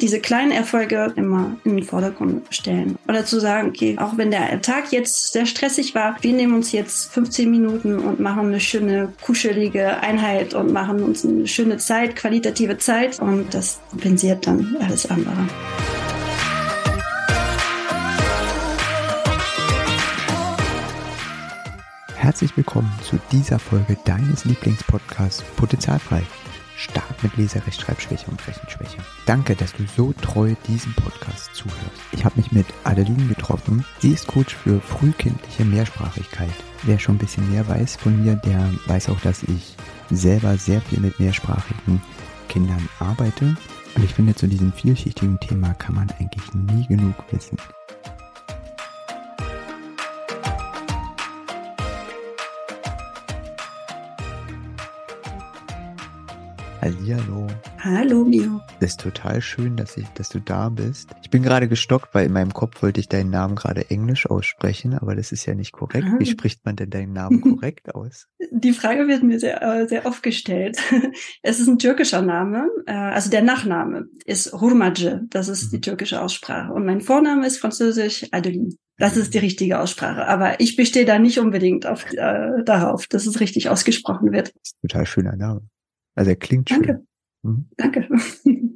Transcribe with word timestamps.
diese 0.00 0.20
kleinen 0.20 0.52
Erfolge 0.52 1.12
immer 1.16 1.56
in 1.64 1.76
den 1.76 1.84
Vordergrund 1.84 2.42
stellen. 2.50 2.96
Oder 3.08 3.24
zu 3.24 3.40
sagen, 3.40 3.68
okay, 3.68 3.96
auch 3.98 4.16
wenn 4.16 4.30
der 4.30 4.60
Tag 4.62 4.92
jetzt 4.92 5.32
sehr 5.32 5.46
stressig 5.46 5.94
war, 5.94 6.16
wir 6.20 6.32
nehmen 6.32 6.54
uns 6.54 6.72
jetzt 6.72 7.12
15 7.12 7.50
Minuten 7.50 7.98
und 7.98 8.20
machen 8.20 8.46
eine 8.46 8.60
schöne, 8.60 9.12
kuschelige 9.22 10.00
Einheit 10.00 10.54
und 10.54 10.72
machen 10.72 11.02
uns 11.02 11.24
eine 11.24 11.46
schöne 11.46 11.78
Zeit, 11.78 12.16
qualitative 12.16 12.78
Zeit 12.78 13.20
und 13.20 13.52
das 13.52 13.80
kompensiert 13.90 14.46
dann 14.46 14.76
alles 14.80 15.10
andere. 15.10 15.46
Herzlich 22.16 22.56
willkommen 22.56 22.92
zu 23.02 23.18
dieser 23.32 23.58
Folge 23.58 23.96
deines 24.04 24.44
Lieblingspodcasts 24.44 25.42
Potenzialfrei 25.56 26.22
stark 26.80 27.22
mit 27.22 27.36
Leserechtschreibschwäche 27.36 28.30
und 28.30 28.46
Rechenschwäche. 28.46 28.98
Danke, 29.26 29.54
dass 29.54 29.72
du 29.72 29.84
so 29.96 30.12
treu 30.20 30.54
diesem 30.66 30.94
Podcast 30.94 31.54
zuhörst. 31.54 32.00
Ich 32.12 32.24
habe 32.24 32.36
mich 32.36 32.52
mit 32.52 32.66
Adeline 32.84 33.26
getroffen. 33.26 33.84
Sie 33.98 34.12
ist 34.12 34.26
Coach 34.26 34.54
für 34.54 34.80
frühkindliche 34.80 35.64
Mehrsprachigkeit. 35.64 36.50
Wer 36.82 36.98
schon 36.98 37.16
ein 37.16 37.18
bisschen 37.18 37.50
mehr 37.50 37.68
weiß 37.68 37.96
von 37.96 38.22
mir, 38.22 38.36
der 38.36 38.70
weiß 38.86 39.10
auch, 39.10 39.20
dass 39.20 39.42
ich 39.42 39.76
selber 40.10 40.56
sehr 40.56 40.80
viel 40.80 41.00
mit 41.00 41.20
mehrsprachigen 41.20 42.00
Kindern 42.48 42.88
arbeite. 42.98 43.56
Und 43.96 44.04
ich 44.04 44.14
finde, 44.14 44.34
zu 44.34 44.46
diesem 44.46 44.72
vielschichtigen 44.72 45.38
Thema 45.40 45.74
kann 45.74 45.94
man 45.94 46.10
eigentlich 46.18 46.54
nie 46.54 46.86
genug 46.86 47.14
wissen. 47.30 47.58
Hallihallo. 56.80 57.46
Hallo, 57.78 58.24
Mio. 58.24 58.58
Das 58.80 58.92
ist 58.92 59.00
total 59.00 59.42
schön, 59.42 59.76
dass, 59.76 59.98
ich, 59.98 60.06
dass 60.14 60.30
du 60.30 60.40
da 60.40 60.70
bist. 60.70 61.10
Ich 61.22 61.28
bin 61.28 61.42
gerade 61.42 61.68
gestockt, 61.68 62.14
weil 62.14 62.24
in 62.24 62.32
meinem 62.32 62.54
Kopf 62.54 62.80
wollte 62.82 63.00
ich 63.00 63.08
deinen 63.08 63.28
Namen 63.28 63.54
gerade 63.54 63.90
Englisch 63.90 64.24
aussprechen, 64.30 64.94
aber 64.94 65.14
das 65.14 65.30
ist 65.30 65.44
ja 65.44 65.54
nicht 65.54 65.72
korrekt. 65.72 66.06
Wie 66.18 66.24
spricht 66.24 66.64
man 66.64 66.76
denn 66.76 66.88
deinen 66.88 67.12
Namen 67.12 67.42
korrekt 67.42 67.94
aus? 67.94 68.28
Die 68.50 68.72
Frage 68.72 69.08
wird 69.08 69.22
mir 69.22 69.38
sehr, 69.38 69.62
äh, 69.62 69.88
sehr 69.88 70.06
oft 70.06 70.22
gestellt. 70.22 70.78
Es 71.42 71.60
ist 71.60 71.68
ein 71.68 71.78
türkischer 71.78 72.22
Name, 72.22 72.68
äh, 72.86 72.92
also 72.92 73.30
der 73.30 73.42
Nachname 73.42 74.06
ist 74.24 74.52
Hurmace, 74.52 75.20
das 75.28 75.48
ist 75.48 75.64
mhm. 75.64 75.76
die 75.76 75.80
türkische 75.82 76.20
Aussprache. 76.22 76.72
Und 76.72 76.86
mein 76.86 77.02
Vorname 77.02 77.46
ist 77.46 77.58
französisch 77.58 78.26
Adeline. 78.32 78.74
Das 78.96 79.16
ist 79.16 79.34
die 79.34 79.38
richtige 79.38 79.80
Aussprache. 79.80 80.26
Aber 80.26 80.60
ich 80.60 80.76
bestehe 80.76 81.04
da 81.04 81.18
nicht 81.18 81.38
unbedingt 81.38 81.86
auf, 81.86 82.10
äh, 82.12 82.62
darauf, 82.64 83.06
dass 83.06 83.26
es 83.26 83.40
richtig 83.40 83.68
ausgesprochen 83.68 84.32
wird. 84.32 84.48
Das 84.48 84.62
ist 84.62 84.76
ein 84.82 84.88
total 84.88 85.06
schöner 85.06 85.36
Name. 85.36 85.62
Also 86.14 86.30
er 86.30 86.36
klingt 86.36 86.70
Danke. 86.70 86.86
schön. 86.86 87.06
Mhm. 87.42 87.68
Danke. 87.76 88.08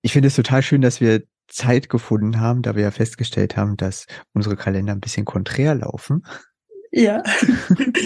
Ich 0.00 0.12
finde 0.12 0.28
es 0.28 0.36
total 0.36 0.62
schön, 0.62 0.80
dass 0.80 1.00
wir 1.00 1.24
Zeit 1.48 1.88
gefunden 1.88 2.40
haben, 2.40 2.62
da 2.62 2.76
wir 2.76 2.84
ja 2.84 2.90
festgestellt 2.92 3.56
haben, 3.56 3.76
dass 3.76 4.06
unsere 4.32 4.56
Kalender 4.56 4.92
ein 4.92 5.00
bisschen 5.00 5.24
konträr 5.24 5.74
laufen. 5.74 6.24
Ja. 6.92 7.22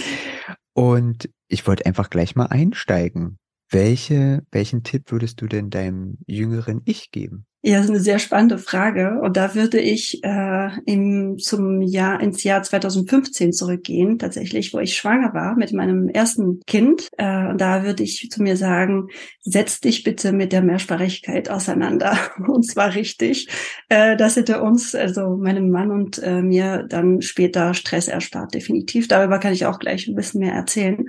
Und 0.73 1.29
ich 1.47 1.65
wollte 1.67 1.85
einfach 1.85 2.09
gleich 2.09 2.35
mal 2.35 2.47
einsteigen. 2.47 3.37
Welche, 3.69 4.43
welchen 4.51 4.83
Tipp 4.83 5.11
würdest 5.11 5.39
du 5.41 5.47
denn 5.47 5.69
deinem 5.69 6.17
jüngeren 6.25 6.81
Ich 6.85 7.11
geben? 7.11 7.45
Ja, 7.65 7.77
das 7.77 7.85
ist 7.85 7.91
eine 7.91 7.99
sehr 8.01 8.19
spannende 8.19 8.57
Frage. 8.57 9.21
Und 9.21 9.37
da 9.37 9.55
würde 9.55 9.79
ich 9.79 10.21
äh, 10.21 10.69
im, 10.85 11.37
zum 11.37 11.81
Jahr, 11.81 12.19
ins 12.19 12.43
Jahr 12.43 12.61
2015 12.61 13.53
zurückgehen, 13.53 14.19
tatsächlich, 14.19 14.73
wo 14.73 14.79
ich 14.79 14.97
schwanger 14.97 15.33
war 15.33 15.55
mit 15.55 15.71
meinem 15.71 16.09
ersten 16.09 16.59
Kind. 16.67 17.07
Äh, 17.17 17.47
und 17.47 17.61
da 17.61 17.85
würde 17.85 18.03
ich 18.03 18.29
zu 18.29 18.43
mir 18.43 18.57
sagen, 18.57 19.07
setz 19.39 19.79
dich 19.79 20.03
bitte 20.03 20.33
mit 20.33 20.51
der 20.51 20.61
Mehrsprachigkeit 20.61 21.49
auseinander. 21.49 22.17
Und 22.49 22.63
zwar 22.63 22.95
richtig. 22.95 23.47
Äh, 23.87 24.17
das 24.17 24.35
hätte 24.35 24.61
uns, 24.61 24.93
also 24.93 25.37
meinem 25.37 25.69
Mann 25.69 25.89
und 25.91 26.21
äh, 26.21 26.41
mir, 26.41 26.85
dann 26.89 27.21
später 27.21 27.73
Stress 27.73 28.09
erspart, 28.09 28.53
definitiv. 28.53 29.07
Darüber 29.07 29.39
kann 29.39 29.53
ich 29.53 29.65
auch 29.65 29.79
gleich 29.79 30.07
ein 30.07 30.15
bisschen 30.15 30.41
mehr 30.41 30.53
erzählen. 30.53 31.05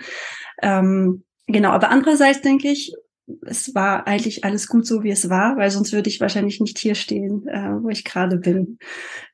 Ähm, 0.62 1.25
Genau, 1.47 1.71
aber 1.71 1.91
andererseits 1.91 2.41
denke 2.41 2.69
ich, 2.69 2.94
es 3.42 3.74
war 3.74 4.06
eigentlich 4.06 4.44
alles 4.44 4.68
gut 4.68 4.86
so, 4.86 5.02
wie 5.02 5.10
es 5.10 5.28
war, 5.30 5.56
weil 5.56 5.70
sonst 5.70 5.92
würde 5.92 6.10
ich 6.10 6.20
wahrscheinlich 6.20 6.60
nicht 6.60 6.78
hier 6.78 6.94
stehen, 6.94 7.46
äh, 7.48 7.82
wo 7.82 7.88
ich 7.88 8.04
gerade 8.04 8.36
bin. 8.36 8.78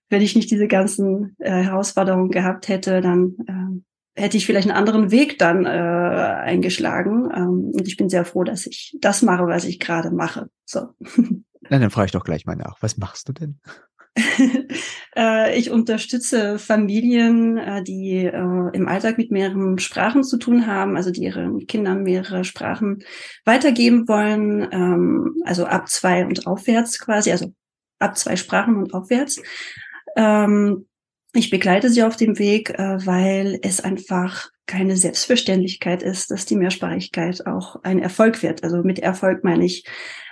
Wenn 0.08 0.22
ich 0.22 0.34
nicht 0.34 0.50
diese 0.50 0.68
ganzen 0.68 1.36
äh, 1.38 1.50
Herausforderungen 1.50 2.30
gehabt 2.30 2.68
hätte, 2.68 3.00
dann 3.00 3.36
äh, 3.46 4.22
hätte 4.22 4.36
ich 4.36 4.46
vielleicht 4.46 4.68
einen 4.68 4.76
anderen 4.76 5.10
Weg 5.10 5.38
dann 5.38 5.66
äh, 5.66 5.68
eingeschlagen. 5.68 7.30
Ähm, 7.34 7.72
und 7.74 7.86
ich 7.86 7.96
bin 7.96 8.08
sehr 8.08 8.24
froh, 8.24 8.44
dass 8.44 8.66
ich 8.66 8.96
das 9.00 9.22
mache, 9.22 9.46
was 9.46 9.64
ich 9.64 9.78
gerade 9.78 10.10
mache. 10.10 10.50
So. 10.64 10.88
Na, 11.68 11.78
dann 11.78 11.90
frage 11.90 12.06
ich 12.06 12.12
doch 12.12 12.24
gleich 12.24 12.46
mal 12.46 12.56
nach. 12.56 12.76
Was 12.80 12.96
machst 12.96 13.28
du 13.28 13.32
denn? 13.32 13.60
Äh, 15.16 15.58
ich 15.58 15.70
unterstütze 15.70 16.58
Familien, 16.60 17.58
äh, 17.58 17.82
die 17.82 18.26
äh, 18.26 18.70
im 18.72 18.86
Alltag 18.86 19.18
mit 19.18 19.32
mehreren 19.32 19.78
Sprachen 19.80 20.22
zu 20.22 20.36
tun 20.36 20.68
haben, 20.68 20.96
also 20.96 21.10
die 21.10 21.22
ihren 21.24 21.66
Kindern 21.66 22.04
mehrere 22.04 22.44
Sprachen 22.44 23.02
weitergeben 23.44 24.06
wollen, 24.06 24.68
ähm, 24.70 25.42
also 25.44 25.66
ab 25.66 25.88
zwei 25.88 26.24
und 26.24 26.46
aufwärts 26.46 27.00
quasi, 27.00 27.32
also 27.32 27.52
ab 27.98 28.16
zwei 28.16 28.36
Sprachen 28.36 28.76
und 28.76 28.94
aufwärts. 28.94 29.42
Ähm, 30.16 30.86
ich 31.32 31.50
begleite 31.50 31.90
sie 31.90 32.04
auf 32.04 32.16
dem 32.16 32.38
Weg, 32.38 32.70
weil 32.76 33.60
es 33.62 33.80
einfach 33.80 34.50
keine 34.66 34.96
Selbstverständlichkeit 34.96 36.02
ist, 36.02 36.32
dass 36.32 36.44
die 36.44 36.56
Mehrsprachigkeit 36.56 37.46
auch 37.46 37.76
ein 37.84 38.00
Erfolg 38.00 38.42
wird. 38.42 38.64
Also 38.64 38.82
mit 38.82 38.98
Erfolg 38.98 39.44
meine 39.44 39.64
ich 39.64 39.84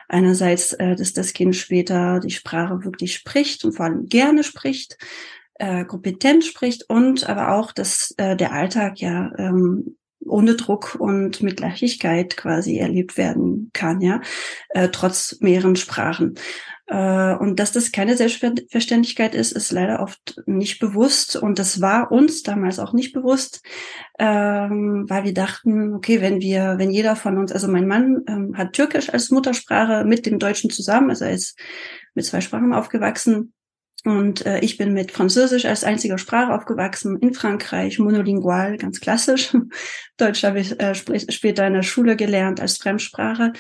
Einerseits, 0.08 0.72
äh, 0.72 0.96
dass 0.96 1.12
das 1.12 1.32
Kind 1.34 1.54
später 1.54 2.20
die 2.20 2.30
Sprache 2.30 2.84
wirklich 2.84 3.14
spricht 3.14 3.64
und 3.64 3.72
vor 3.72 3.86
allem 3.86 4.06
gerne 4.06 4.42
spricht, 4.42 4.96
äh, 5.54 5.84
kompetent 5.84 6.44
spricht 6.44 6.88
und 6.88 7.28
aber 7.28 7.54
auch, 7.54 7.72
dass 7.72 8.14
äh, 8.16 8.36
der 8.36 8.52
Alltag 8.52 9.00
ja 9.00 9.32
ähm, 9.38 9.96
ohne 10.28 10.54
Druck 10.54 10.96
und 10.98 11.42
mit 11.42 11.60
Leichtigkeit 11.60 12.36
quasi 12.36 12.78
erlebt 12.78 13.16
werden 13.16 13.70
kann, 13.72 14.00
ja, 14.00 14.20
äh, 14.70 14.88
trotz 14.88 15.38
mehreren 15.40 15.76
Sprachen. 15.76 16.34
Äh, 16.88 17.34
und 17.34 17.60
dass 17.60 17.72
das 17.72 17.92
keine 17.92 18.16
Selbstverständlichkeit 18.16 19.34
ist, 19.34 19.52
ist 19.52 19.72
leider 19.72 20.00
oft 20.00 20.40
nicht 20.46 20.78
bewusst. 20.78 21.36
Und 21.36 21.58
das 21.58 21.80
war 21.80 22.10
uns 22.10 22.42
damals 22.42 22.78
auch 22.78 22.92
nicht 22.92 23.12
bewusst, 23.12 23.62
ähm, 24.18 25.04
weil 25.08 25.24
wir 25.24 25.34
dachten, 25.34 25.94
okay, 25.94 26.20
wenn 26.22 26.40
wir, 26.40 26.76
wenn 26.78 26.90
jeder 26.90 27.14
von 27.14 27.36
uns, 27.36 27.52
also 27.52 27.68
mein 27.68 27.86
Mann 27.86 28.22
ähm, 28.26 28.56
hat 28.56 28.72
Türkisch 28.72 29.10
als 29.10 29.30
Muttersprache 29.30 30.04
mit 30.04 30.24
dem 30.24 30.38
Deutschen 30.38 30.70
zusammen, 30.70 31.10
also 31.10 31.26
er 31.26 31.32
ist 31.32 31.58
mit 32.14 32.24
zwei 32.24 32.40
Sprachen 32.40 32.72
aufgewachsen. 32.72 33.52
Und 34.04 34.46
äh, 34.46 34.60
ich 34.60 34.76
bin 34.76 34.92
mit 34.92 35.10
Französisch 35.10 35.64
als 35.64 35.84
einziger 35.84 36.18
Sprache 36.18 36.54
aufgewachsen, 36.54 37.18
in 37.18 37.34
Frankreich, 37.34 37.98
monolingual, 37.98 38.76
ganz 38.78 39.00
klassisch. 39.00 39.54
Deutsch 40.16 40.44
habe 40.44 40.60
ich 40.60 40.78
äh, 40.80 40.94
später 40.94 41.66
in 41.66 41.74
der 41.74 41.82
Schule 41.82 42.16
gelernt 42.16 42.60
als 42.60 42.78
Fremdsprache. 42.78 43.52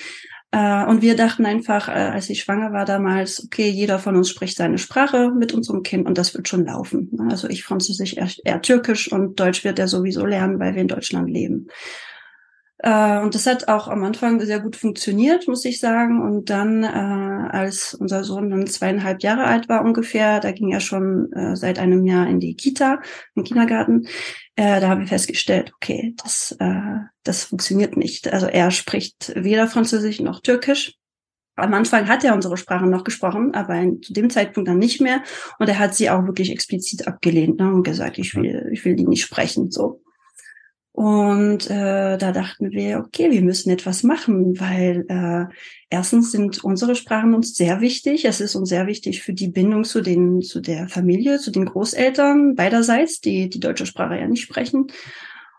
Äh, 0.50 0.84
und 0.86 1.02
wir 1.02 1.16
dachten 1.16 1.44
einfach, 1.44 1.88
äh, 1.88 1.92
als 1.92 2.30
ich 2.30 2.40
schwanger 2.40 2.72
war 2.72 2.84
damals, 2.84 3.44
okay, 3.44 3.68
jeder 3.68 3.98
von 3.98 4.16
uns 4.16 4.30
spricht 4.30 4.56
seine 4.56 4.78
Sprache 4.78 5.30
mit 5.30 5.52
unserem 5.52 5.82
Kind 5.82 6.06
und 6.06 6.16
das 6.16 6.34
wird 6.34 6.48
schon 6.48 6.64
laufen. 6.64 7.10
Also 7.30 7.48
ich 7.48 7.64
Französisch 7.64 8.14
eher, 8.14 8.30
eher 8.44 8.62
Türkisch 8.62 9.12
und 9.12 9.38
Deutsch 9.38 9.64
wird 9.64 9.78
er 9.78 9.88
sowieso 9.88 10.24
lernen, 10.24 10.58
weil 10.58 10.74
wir 10.74 10.82
in 10.82 10.88
Deutschland 10.88 11.28
leben. 11.28 11.68
Äh, 12.78 13.20
und 13.20 13.34
das 13.34 13.46
hat 13.46 13.68
auch 13.68 13.88
am 13.88 14.04
Anfang 14.04 14.40
sehr 14.40 14.60
gut 14.60 14.76
funktioniert, 14.76 15.48
muss 15.48 15.64
ich 15.64 15.80
sagen. 15.80 16.22
Und 16.22 16.48
dann, 16.50 16.84
äh, 16.84 16.86
als 16.86 17.94
unser 17.94 18.24
Sohn 18.24 18.50
dann 18.50 18.66
zweieinhalb 18.66 19.22
Jahre 19.22 19.44
alt 19.44 19.68
war 19.68 19.84
ungefähr, 19.84 20.40
da 20.40 20.52
ging 20.52 20.70
er 20.70 20.80
schon 20.80 21.32
äh, 21.32 21.56
seit 21.56 21.78
einem 21.78 22.04
Jahr 22.04 22.28
in 22.28 22.40
die 22.40 22.54
Kita, 22.54 23.00
im 23.34 23.44
Kindergarten, 23.44 24.06
äh, 24.54 24.80
da 24.80 24.88
haben 24.88 25.00
wir 25.00 25.08
festgestellt, 25.08 25.72
okay, 25.74 26.14
das, 26.22 26.56
äh, 26.60 26.98
das 27.24 27.44
funktioniert 27.44 27.96
nicht. 27.96 28.32
Also 28.32 28.46
er 28.46 28.70
spricht 28.70 29.32
weder 29.34 29.66
Französisch 29.66 30.20
noch 30.20 30.40
Türkisch. 30.40 30.94
Am 31.56 31.74
Anfang 31.74 32.06
hat 32.06 32.22
er 32.22 32.34
unsere 32.34 32.56
Sprachen 32.56 32.88
noch 32.88 33.02
gesprochen, 33.02 33.52
aber 33.54 33.84
zu 34.00 34.12
dem 34.12 34.30
Zeitpunkt 34.30 34.68
dann 34.68 34.78
nicht 34.78 35.00
mehr. 35.00 35.24
Und 35.58 35.68
er 35.68 35.80
hat 35.80 35.96
sie 35.96 36.08
auch 36.08 36.24
wirklich 36.24 36.52
explizit 36.52 37.08
abgelehnt 37.08 37.58
ne, 37.58 37.72
und 37.72 37.82
gesagt, 37.82 38.18
ich 38.18 38.36
will, 38.36 38.68
ich 38.72 38.84
will 38.84 38.94
die 38.94 39.06
nicht 39.06 39.24
sprechen. 39.24 39.72
So. 39.72 40.00
Und 40.98 41.70
äh, 41.70 42.18
da 42.18 42.32
dachten 42.32 42.72
wir, 42.72 42.98
okay, 42.98 43.30
wir 43.30 43.42
müssen 43.42 43.70
etwas 43.70 44.02
machen, 44.02 44.58
weil 44.58 45.04
äh, 45.08 45.44
erstens 45.90 46.32
sind 46.32 46.64
unsere 46.64 46.96
Sprachen 46.96 47.34
uns 47.34 47.54
sehr 47.54 47.80
wichtig. 47.80 48.24
Es 48.24 48.40
ist 48.40 48.56
uns 48.56 48.68
sehr 48.68 48.88
wichtig 48.88 49.22
für 49.22 49.32
die 49.32 49.46
Bindung 49.46 49.84
zu 49.84 50.00
den 50.00 50.42
zu 50.42 50.58
der 50.60 50.88
Familie, 50.88 51.38
zu 51.38 51.52
den 51.52 51.66
Großeltern 51.66 52.56
beiderseits, 52.56 53.20
die 53.20 53.48
die 53.48 53.60
deutsche 53.60 53.86
Sprache 53.86 54.18
ja 54.18 54.26
nicht 54.26 54.42
sprechen. 54.42 54.88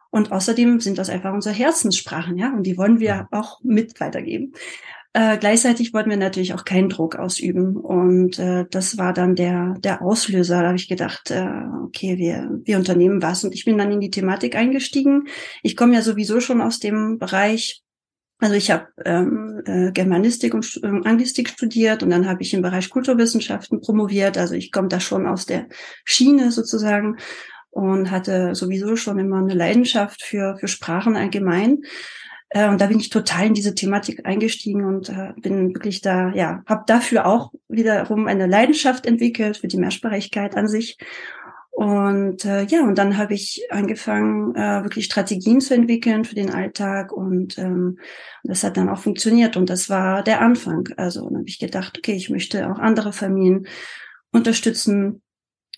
Und 0.10 0.34
außerdem 0.34 0.82
sind 0.82 0.98
das 0.98 1.10
einfach 1.10 1.34
unsere 1.34 1.56
Herzenssprachen, 1.56 2.38
ja, 2.38 2.52
und 2.52 2.64
die 2.64 2.78
wollen 2.78 3.00
wir 3.00 3.30
auch 3.32 3.62
mit 3.64 3.98
weitergeben. 4.02 4.52
Äh, 5.14 5.38
gleichzeitig 5.40 5.94
wollten 5.94 6.12
wir 6.12 6.18
natürlich 6.18 6.54
auch 6.54 6.66
keinen 6.66 6.90
Druck 6.90 7.16
ausüben. 7.16 7.76
Und 7.78 8.38
äh, 8.38 8.66
das 8.70 8.98
war 8.98 9.14
dann 9.14 9.36
der, 9.36 9.76
der 9.80 10.02
Auslöser. 10.02 10.62
Da 10.62 10.68
habe 10.68 10.78
ich 10.78 10.88
gedacht, 10.88 11.32
äh, 11.32 11.64
okay, 11.84 12.18
wir, 12.18 12.50
wir 12.64 12.78
unternehmen 12.78 13.22
was. 13.22 13.44
Und 13.44 13.54
ich 13.54 13.66
bin 13.66 13.78
dann 13.78 13.92
in 13.92 14.02
die 14.02 14.12
Thematik 14.12 14.56
eingestiegen. 14.56 15.28
Ich 15.64 15.76
komme 15.76 15.96
ja 15.96 16.02
sowieso 16.02 16.40
schon 16.42 16.62
aus 16.62 16.80
dem 16.80 17.18
Bereich 17.18 17.82
Also 18.42 18.56
ich 18.56 18.72
habe 18.72 18.88
ähm, 19.04 19.62
äh, 19.66 19.92
Germanistik 19.92 20.54
und 20.54 20.80
äh, 20.82 20.88
Anglistik 20.88 21.50
studiert 21.50 22.04
und 22.04 22.10
dann 22.10 22.26
habe 22.26 22.42
ich 22.42 22.54
im 22.54 22.62
Bereich 22.62 22.90
Kulturwissenschaften 22.90 23.82
promoviert. 23.82 24.38
Also 24.38 24.54
ich 24.56 24.72
komme 24.72 24.88
da 24.88 25.00
schon 25.00 25.28
aus 25.28 25.46
der 25.46 25.68
Schiene 26.06 26.52
sozusagen 26.52 27.18
und 27.70 28.12
hatte 28.12 28.56
sowieso 28.56 28.96
schon 28.96 29.20
immer 29.20 29.40
eine 29.40 29.56
Leidenschaft 29.56 30.24
für, 30.24 30.56
für 30.58 30.68
Sprachen 30.68 31.16
allgemein. 31.16 31.80
Äh, 32.50 32.70
und 32.70 32.82
da 32.82 32.88
bin 32.88 33.00
ich 33.00 33.10
total 33.10 33.48
in 33.48 33.54
diese 33.54 33.76
Thematik 33.76 34.26
eingestiegen 34.26 34.86
und 34.86 35.10
äh, 35.10 35.34
bin 35.38 35.74
wirklich 35.74 36.02
da, 36.02 36.32
ja, 36.34 36.64
habe 36.66 36.84
dafür 36.88 37.26
auch 37.26 37.52
wiederum 37.68 38.28
eine 38.28 38.48
Leidenschaft 38.48 39.06
entwickelt 39.06 39.58
für 39.58 39.68
die 39.68 39.78
Mehrsprachigkeit 39.78 40.56
an 40.56 40.68
sich 40.68 40.98
und 41.80 42.44
äh, 42.44 42.66
ja, 42.66 42.84
und 42.84 42.98
dann 42.98 43.16
habe 43.16 43.34
ich 43.34 43.66
angefangen, 43.70 44.54
äh, 44.54 44.84
wirklich 44.84 45.06
Strategien 45.06 45.62
zu 45.62 45.74
entwickeln 45.74 46.26
für 46.26 46.36
den 46.36 46.50
Alltag 46.50 47.14
und 47.14 47.58
ähm, 47.58 48.00
das 48.44 48.66
hat 48.66 48.76
dann 48.76 48.90
auch 48.90 49.00
funktioniert 49.00 49.56
und 49.56 49.70
das 49.70 49.90
war 49.90 50.22
der 50.22 50.42
Anfang. 50.42 50.90
Also 50.98 51.24
dann 51.24 51.38
habe 51.38 51.48
ich 51.48 51.58
gedacht, 51.58 51.98
okay, 51.98 52.12
ich 52.12 52.30
möchte 52.30 52.70
auch 52.70 52.80
andere 52.80 53.14
Familien 53.14 53.66
unterstützen, 54.34 55.22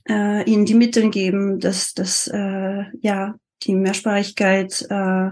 äh, 0.09 0.43
ihnen 0.49 0.65
die 0.65 0.73
Mittel 0.73 1.11
geben, 1.11 1.59
dass 1.59 1.93
das 1.93 2.27
äh, 2.33 2.85
ja 3.01 3.35
die 3.61 3.75
Mehrsprachigkeit 3.75 4.87
äh, 4.89 5.29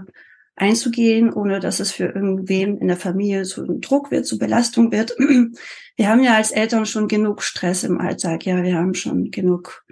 einzugehen, 0.56 1.32
ohne 1.32 1.60
dass 1.60 1.80
es 1.80 1.92
für 1.92 2.06
irgendwen 2.06 2.78
in 2.78 2.88
der 2.88 2.96
Familie 2.96 3.44
zu 3.44 3.64
Druck 3.78 4.10
wird, 4.10 4.26
zu 4.26 4.38
Belastung 4.38 4.92
wird. 4.92 5.14
Wir 5.96 6.08
haben 6.08 6.22
ja 6.22 6.36
als 6.36 6.50
Eltern 6.50 6.86
schon 6.86 7.08
genug 7.08 7.42
Stress 7.42 7.84
im 7.84 8.00
Alltag, 8.00 8.46
ja, 8.46 8.62
wir 8.62 8.74
haben 8.74 8.94
schon 8.94 9.30
genug 9.30 9.84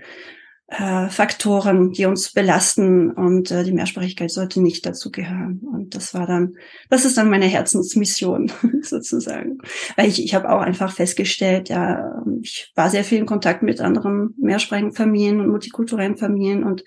äh, 0.69 1.09
Faktoren, 1.09 1.93
die 1.93 2.05
uns 2.05 2.33
belasten 2.33 3.11
und 3.11 3.51
äh, 3.51 3.65
die 3.65 3.73
Mehrsprachigkeit 3.73 4.31
sollte 4.31 4.61
nicht 4.61 4.85
dazu 4.85 5.11
gehören. 5.11 5.61
Und 5.61 5.95
das 5.95 6.13
war 6.13 6.27
dann, 6.27 6.57
das 6.91 7.05
ist 7.05 7.17
dann 7.17 7.31
meine 7.31 7.47
Herzensmission 7.47 8.53
sozusagen, 8.83 9.59
weil 9.97 10.09
ich, 10.09 10.23
ich 10.23 10.35
habe 10.35 10.51
auch 10.51 10.61
einfach 10.61 10.93
festgestellt, 10.93 11.71
ja, 11.71 12.23
ich 12.43 12.71
war 12.75 12.91
sehr 12.91 13.05
viel 13.05 13.19
in 13.19 13.27
Kontakt 13.27 13.63
mit 13.63 13.81
anderen 13.81 14.35
mehrsprachigen 14.39 14.93
Familien 14.93 15.41
und 15.41 15.49
multikulturellen 15.49 16.19
Familien 16.19 16.65
und 16.65 16.85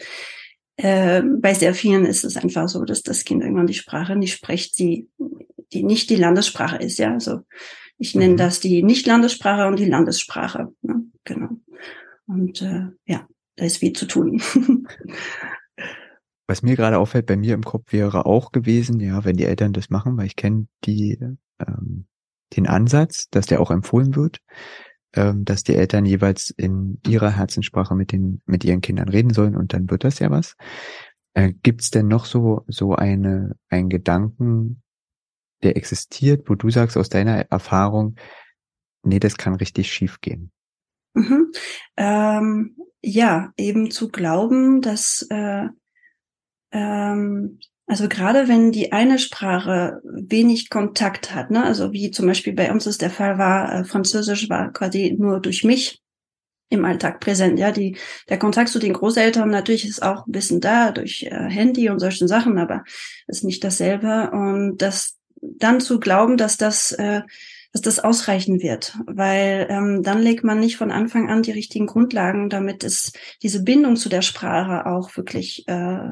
äh, 0.81 1.21
bei 1.21 1.53
sehr 1.53 1.73
vielen 1.73 2.05
ist 2.05 2.23
es 2.23 2.37
einfach 2.37 2.67
so, 2.67 2.83
dass 2.85 3.03
das 3.03 3.23
Kind 3.23 3.43
irgendwann 3.43 3.67
die 3.67 3.73
Sprache 3.73 4.15
nicht 4.15 4.33
spricht, 4.33 4.79
die, 4.79 5.07
die 5.73 5.83
nicht 5.83 6.09
die 6.09 6.15
Landessprache 6.15 6.77
ist, 6.77 6.97
ja. 6.97 7.13
Also 7.13 7.41
ich 7.97 8.15
nenne 8.15 8.33
mhm. 8.33 8.37
das 8.37 8.59
die 8.59 8.81
Nicht-Landessprache 8.81 9.67
und 9.67 9.77
die 9.77 9.85
Landessprache. 9.85 10.73
Ne? 10.81 11.03
Genau. 11.23 11.49
Und 12.25 12.61
äh, 12.63 12.87
ja, 13.05 13.27
da 13.55 13.65
ist 13.65 13.77
viel 13.77 13.93
zu 13.93 14.07
tun. 14.07 14.41
Was 16.47 16.63
mir 16.63 16.75
gerade 16.75 16.97
auffällt, 16.97 17.27
bei 17.27 17.37
mir 17.37 17.53
im 17.53 17.63
Kopf 17.63 17.93
wäre 17.93 18.25
auch 18.25 18.51
gewesen, 18.51 18.99
ja, 18.99 19.23
wenn 19.23 19.37
die 19.37 19.45
Eltern 19.45 19.71
das 19.71 19.89
machen, 19.89 20.17
weil 20.17 20.25
ich 20.25 20.35
kenne 20.35 20.67
die 20.83 21.17
ähm, 21.59 22.07
den 22.57 22.67
Ansatz, 22.67 23.29
dass 23.29 23.45
der 23.45 23.61
auch 23.61 23.71
empfohlen 23.71 24.15
wird, 24.15 24.39
ähm, 25.13 25.45
dass 25.45 25.63
die 25.63 25.75
Eltern 25.75 26.05
jeweils 26.05 26.49
in 26.49 26.99
ihrer 27.05 27.31
Herzenssprache 27.31 27.95
mit 27.95 28.11
den 28.11 28.41
mit 28.45 28.63
ihren 28.63 28.81
Kindern 28.81 29.09
reden 29.09 29.33
sollen 29.33 29.55
und 29.55 29.73
dann 29.73 29.89
wird 29.89 30.03
das 30.03 30.19
ja 30.19 30.31
was. 30.31 30.55
Äh, 31.33 31.53
Gibt 31.63 31.81
es 31.81 31.91
denn 31.91 32.07
noch 32.07 32.25
so 32.25 32.63
so 32.67 32.95
eine 32.95 33.55
ein 33.69 33.89
Gedanken, 33.89 34.81
der 35.63 35.77
existiert, 35.77 36.49
wo 36.49 36.55
du 36.55 36.69
sagst 36.69 36.97
aus 36.97 37.09
deiner 37.09 37.51
Erfahrung, 37.51 38.15
nee, 39.03 39.19
das 39.19 39.37
kann 39.37 39.55
richtig 39.55 39.91
schief 39.91 40.21
gehen? 40.21 40.51
Mhm. 41.13 41.51
Ähm, 41.97 42.77
ja, 43.01 43.51
eben 43.57 43.91
zu 43.91 44.09
glauben, 44.09 44.81
dass 44.81 45.25
äh, 45.29 45.67
ähm, 46.71 47.59
also 47.91 48.07
gerade 48.07 48.47
wenn 48.47 48.71
die 48.71 48.93
eine 48.93 49.19
Sprache 49.19 49.99
wenig 50.05 50.69
Kontakt 50.69 51.35
hat, 51.35 51.51
ne, 51.51 51.65
also 51.65 51.91
wie 51.91 52.09
zum 52.09 52.25
Beispiel 52.25 52.53
bei 52.53 52.71
uns 52.71 52.85
es 52.85 52.97
der 52.97 53.09
Fall 53.09 53.37
war, 53.37 53.75
äh, 53.75 53.83
Französisch 53.83 54.49
war 54.49 54.71
quasi 54.71 55.13
nur 55.19 55.41
durch 55.41 55.65
mich 55.65 56.01
im 56.69 56.85
Alltag 56.85 57.19
präsent. 57.19 57.59
Ja, 57.59 57.73
die, 57.73 57.97
der 58.29 58.39
Kontakt 58.39 58.69
zu 58.69 58.79
den 58.79 58.93
Großeltern 58.93 59.49
natürlich 59.49 59.85
ist 59.85 60.03
auch 60.03 60.25
ein 60.25 60.31
bisschen 60.31 60.61
da 60.61 60.91
durch 60.93 61.23
äh, 61.23 61.49
Handy 61.49 61.89
und 61.89 61.99
solchen 61.99 62.29
Sachen, 62.29 62.57
aber 62.59 62.85
ist 63.27 63.43
nicht 63.43 63.61
dasselbe. 63.61 64.31
Und 64.31 64.77
das 64.77 65.17
dann 65.41 65.81
zu 65.81 65.99
glauben, 65.99 66.37
dass 66.37 66.55
das 66.55 66.93
äh, 66.93 67.23
dass 67.73 67.81
das 67.81 67.99
ausreichen 67.99 68.61
wird, 68.61 68.97
weil 69.05 69.67
ähm, 69.69 70.03
dann 70.03 70.21
legt 70.21 70.43
man 70.43 70.59
nicht 70.59 70.75
von 70.75 70.91
Anfang 70.91 71.29
an 71.29 71.41
die 71.41 71.51
richtigen 71.51 71.87
Grundlagen, 71.87 72.49
damit 72.49 72.83
es 72.83 73.13
diese 73.41 73.63
Bindung 73.63 73.95
zu 73.95 74.09
der 74.09 74.21
Sprache 74.21 74.85
auch 74.85 75.15
wirklich 75.15 75.65
äh, 75.67 76.09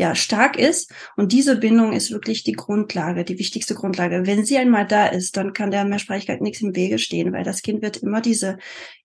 ja 0.00 0.14
stark 0.14 0.58
ist. 0.58 0.92
Und 1.16 1.32
diese 1.32 1.56
Bindung 1.56 1.92
ist 1.92 2.10
wirklich 2.10 2.42
die 2.42 2.52
Grundlage, 2.52 3.22
die 3.22 3.38
wichtigste 3.38 3.74
Grundlage. 3.74 4.26
Wenn 4.26 4.46
sie 4.46 4.56
einmal 4.56 4.86
da 4.86 5.06
ist, 5.06 5.36
dann 5.36 5.52
kann 5.52 5.70
der 5.70 5.84
Mehrsprachigkeit 5.84 6.40
nichts 6.40 6.62
im 6.62 6.74
Wege 6.74 6.98
stehen, 6.98 7.34
weil 7.34 7.44
das 7.44 7.60
Kind 7.60 7.82
wird 7.82 7.98
immer 7.98 8.22
diese 8.22 8.56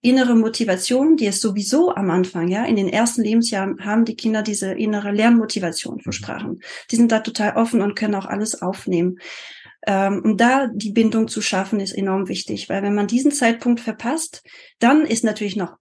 innere 0.02 0.36
Motivation, 0.36 1.18
die 1.18 1.28
es 1.28 1.42
sowieso 1.42 1.94
am 1.94 2.10
Anfang, 2.10 2.48
ja, 2.48 2.64
in 2.64 2.78
den 2.78 2.88
ersten 2.88 3.24
Lebensjahren 3.24 3.84
haben 3.84 4.06
die 4.06 4.16
Kinder 4.16 4.42
diese 4.42 4.72
innere 4.72 5.12
Lernmotivation 5.12 6.00
für 6.00 6.14
Sprachen. 6.14 6.62
Die 6.90 6.96
sind 6.96 7.12
da 7.12 7.20
total 7.20 7.58
offen 7.58 7.82
und 7.82 7.96
können 7.96 8.16
auch 8.16 8.26
alles 8.26 8.62
aufnehmen. 8.62 9.18
Ähm, 9.86 10.22
und 10.24 10.40
da 10.40 10.68
die 10.74 10.94
Bindung 10.94 11.28
zu 11.28 11.42
schaffen, 11.42 11.82
ist 11.82 11.92
enorm 11.92 12.30
wichtig, 12.30 12.70
weil 12.70 12.84
wenn 12.84 12.96
man 12.96 13.08
diesen 13.08 13.32
Zeitpunkt 13.32 13.82
verpasst, 13.82 14.44
dann 14.80 15.06
ist 15.06 15.26
natürlich 15.26 15.58
noch 15.58 15.76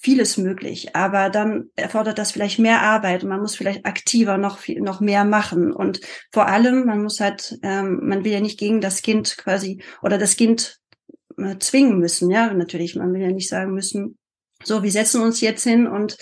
vieles 0.00 0.36
möglich, 0.36 0.94
aber 0.94 1.28
dann 1.28 1.70
erfordert 1.74 2.18
das 2.18 2.30
vielleicht 2.30 2.58
mehr 2.60 2.82
Arbeit 2.82 3.24
und 3.24 3.30
man 3.30 3.40
muss 3.40 3.56
vielleicht 3.56 3.84
aktiver 3.84 4.38
noch 4.38 4.58
viel, 4.58 4.80
noch 4.80 5.00
mehr 5.00 5.24
machen 5.24 5.72
und 5.72 6.00
vor 6.32 6.46
allem 6.46 6.86
man 6.86 7.02
muss 7.02 7.20
halt, 7.20 7.58
ähm, 7.62 8.00
man 8.04 8.24
will 8.24 8.32
ja 8.32 8.40
nicht 8.40 8.58
gegen 8.58 8.80
das 8.80 9.02
Kind 9.02 9.36
quasi 9.36 9.82
oder 10.00 10.16
das 10.16 10.36
Kind 10.36 10.78
äh, 11.36 11.58
zwingen 11.58 11.98
müssen, 11.98 12.30
ja 12.30 12.52
natürlich, 12.54 12.94
man 12.94 13.12
will 13.12 13.22
ja 13.22 13.32
nicht 13.32 13.48
sagen 13.48 13.72
müssen, 13.72 14.16
so 14.62 14.84
wir 14.84 14.92
setzen 14.92 15.20
uns 15.20 15.40
jetzt 15.40 15.64
hin 15.64 15.88
und 15.88 16.16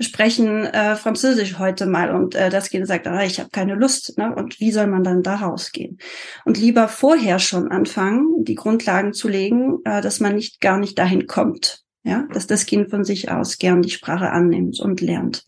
sprechen 0.00 0.64
äh, 0.64 0.96
Französisch 0.96 1.58
heute 1.60 1.86
mal 1.86 2.14
und 2.14 2.34
äh, 2.34 2.50
das 2.50 2.70
Kind 2.70 2.88
sagt, 2.88 3.06
ah, 3.06 3.22
ich 3.22 3.38
habe 3.38 3.50
keine 3.50 3.74
Lust. 3.74 4.18
Ne? 4.18 4.34
Und 4.34 4.58
wie 4.58 4.72
soll 4.72 4.86
man 4.86 5.04
dann 5.04 5.22
da 5.22 5.36
rausgehen? 5.36 5.98
Und 6.44 6.58
lieber 6.58 6.88
vorher 6.88 7.38
schon 7.38 7.70
anfangen, 7.70 8.44
die 8.44 8.56
Grundlagen 8.56 9.12
zu 9.12 9.28
legen, 9.28 9.78
äh, 9.84 10.00
dass 10.00 10.18
man 10.18 10.34
nicht 10.34 10.60
gar 10.60 10.78
nicht 10.78 10.98
dahin 10.98 11.26
kommt. 11.26 11.82
Ja, 12.04 12.26
dass 12.32 12.46
das 12.46 12.66
Kind 12.66 12.90
von 12.90 13.04
sich 13.04 13.30
aus 13.30 13.58
gern 13.58 13.82
die 13.82 13.90
Sprache 13.90 14.30
annimmt 14.30 14.80
und 14.80 15.00
lernt. 15.00 15.44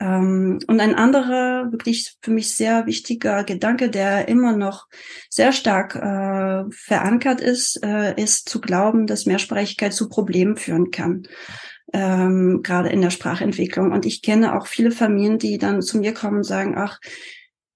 Ähm, 0.00 0.58
und 0.66 0.80
ein 0.80 0.94
anderer, 0.94 1.70
wirklich 1.70 2.16
für 2.20 2.32
mich 2.32 2.54
sehr 2.54 2.86
wichtiger 2.86 3.44
Gedanke, 3.44 3.88
der 3.88 4.28
immer 4.28 4.56
noch 4.56 4.86
sehr 5.30 5.52
stark 5.52 5.94
äh, 5.94 6.64
verankert 6.72 7.40
ist, 7.40 7.84
äh, 7.84 8.20
ist 8.20 8.48
zu 8.48 8.60
glauben, 8.60 9.06
dass 9.06 9.26
Mehrsprachigkeit 9.26 9.92
zu 9.92 10.08
Problemen 10.08 10.56
führen 10.56 10.90
kann 10.90 11.24
ähm, 11.92 12.60
gerade 12.62 12.90
in 12.90 13.00
der 13.00 13.10
Sprachentwicklung. 13.10 13.92
Und 13.92 14.06
ich 14.06 14.22
kenne 14.22 14.56
auch 14.56 14.66
viele 14.66 14.90
Familien, 14.90 15.38
die 15.38 15.58
dann 15.58 15.82
zu 15.82 15.98
mir 15.98 16.14
kommen 16.14 16.38
und 16.38 16.44
sagen, 16.44 16.74
ach, 16.76 16.98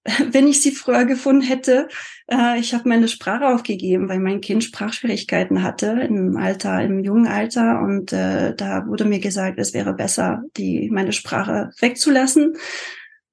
wenn 0.31 0.47
ich 0.47 0.61
sie 0.61 0.71
früher 0.71 1.05
gefunden 1.05 1.41
hätte, 1.41 1.87
äh, 2.29 2.59
ich 2.59 2.73
habe 2.73 2.89
meine 2.89 3.07
Sprache 3.07 3.47
aufgegeben, 3.47 4.09
weil 4.09 4.19
mein 4.19 4.41
Kind 4.41 4.63
Sprachschwierigkeiten 4.63 5.63
hatte 5.63 5.87
im 6.07 6.37
Alter, 6.37 6.81
im 6.81 6.99
jungen 7.03 7.27
Alter. 7.27 7.81
Und 7.81 8.13
äh, 8.13 8.55
da 8.55 8.85
wurde 8.87 9.05
mir 9.05 9.19
gesagt, 9.19 9.59
es 9.59 9.73
wäre 9.73 9.93
besser, 9.93 10.43
die 10.57 10.89
meine 10.91 11.13
Sprache 11.13 11.71
wegzulassen. 11.79 12.55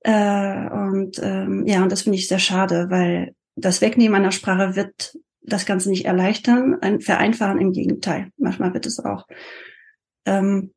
Äh, 0.01 0.69
und 0.71 1.19
ähm, 1.23 1.67
ja, 1.67 1.83
und 1.83 1.93
das 1.93 2.03
finde 2.03 2.19
ich 2.19 2.29
sehr 2.29 2.39
schade, 2.39 2.87
weil 2.91 3.35
das 3.57 3.81
Wegnehmen 3.81 4.17
einer 4.17 4.33
Sprache 4.33 4.77
wird 4.77 5.19
das 5.43 5.67
Ganze 5.67 5.91
nicht 5.91 6.05
erleichtern, 6.05 6.77
ein 6.81 7.01
vereinfachen 7.01 7.61
im 7.61 7.73
Gegenteil. 7.73 8.31
Manchmal 8.37 8.73
wird 8.75 8.87
es 8.87 8.99
auch 9.01 9.27
ähm, 10.27 10.73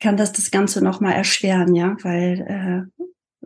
kann 0.00 0.16
das 0.16 0.32
das 0.32 0.50
Ganze 0.50 0.82
nochmal 0.82 1.14
erschweren, 1.14 1.74
ja, 1.74 1.96
weil 2.02 2.90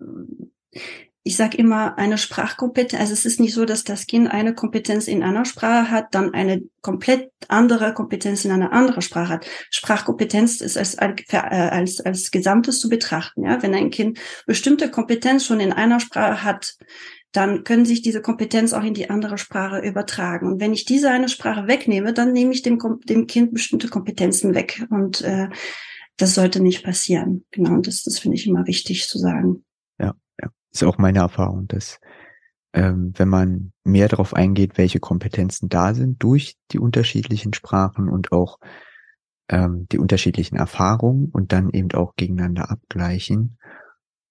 äh, 0.00 0.81
ich 1.28 1.37
sage 1.37 1.58
immer, 1.58 1.99
eine 1.99 2.16
Sprachkompetenz, 2.16 2.99
also 2.99 3.12
es 3.12 3.26
ist 3.26 3.38
nicht 3.38 3.52
so, 3.52 3.66
dass 3.66 3.85
das 3.85 4.06
Kind 4.06 4.30
eine 4.30 4.54
Kompetenz 4.54 5.08
in 5.08 5.23
einer 5.23 5.44
Sprache 5.44 5.90
hat, 5.90 6.06
dann 6.12 6.32
eine 6.32 6.62
komplett 6.80 7.30
andere 7.49 7.92
Kompetenz 7.92 8.47
in 8.47 8.50
einer 8.50 8.73
anderen 8.73 9.02
Sprache 9.02 9.35
hat. 9.35 9.47
Sprachkompetenz 9.68 10.62
ist 10.62 10.78
als, 10.78 10.94
äh, 10.94 11.37
als, 11.37 12.00
als 12.00 12.30
Gesamtes 12.30 12.80
zu 12.80 12.88
betrachten. 12.88 13.44
Ja? 13.44 13.62
Wenn 13.62 13.75
ein 13.75 13.90
Kind 13.90 14.18
bestimmte 14.47 14.90
Kompetenz 14.90 15.44
schon 15.44 15.61
in 15.61 15.75
einer 15.75 16.00
Sprache 16.00 16.44
hat, 16.44 16.78
dann 17.32 17.62
können 17.62 17.85
sich 17.85 18.00
diese 18.00 18.23
Kompetenz 18.23 18.73
auch 18.73 18.85
in 18.85 18.94
die 18.94 19.11
andere 19.11 19.37
Sprache 19.37 19.87
übertragen. 19.87 20.50
Und 20.50 20.62
wenn 20.62 20.73
ich 20.73 20.87
diese 20.87 21.11
eine 21.11 21.28
Sprache 21.28 21.68
wegnehme, 21.68 22.14
dann 22.14 22.32
nehme 22.32 22.54
ich 22.54 22.62
dem, 22.62 22.78
dem 23.04 23.26
Kind 23.26 23.52
bestimmte 23.52 23.88
Kompetenzen 23.88 24.54
weg. 24.54 24.87
Und 24.88 25.20
äh, 25.20 25.50
das 26.16 26.35
sollte 26.35 26.61
nicht 26.61 26.85
passieren. 26.85 27.44
Genau, 27.50 27.75
und 27.75 27.87
das, 27.87 28.02
das 28.02 28.18
finde 28.18 28.38
ich 28.38 28.47
immer 28.47 28.66
wichtig 28.66 29.08
zu 29.08 29.18
sagen. 29.18 29.62
Ist 30.72 30.84
auch 30.84 30.98
meine 30.98 31.20
Erfahrung, 31.20 31.66
dass 31.68 32.00
ähm, 32.75 33.12
wenn 33.16 33.28
man 33.28 33.72
mehr 33.84 34.08
darauf 34.08 34.34
eingeht, 34.34 34.76
welche 34.76 35.00
Kompetenzen 35.00 35.68
da 35.68 35.94
sind 35.94 36.22
durch 36.22 36.56
die 36.70 36.78
unterschiedlichen 36.78 37.54
Sprachen 37.54 38.08
und 38.08 38.32
auch 38.32 38.58
ähm, 39.48 39.87
die 39.90 39.98
unterschiedlichen 39.98 40.56
Erfahrungen 40.56 41.30
und 41.32 41.52
dann 41.52 41.70
eben 41.70 41.92
auch 41.92 42.14
gegeneinander 42.16 42.70
abgleichen 42.70 43.58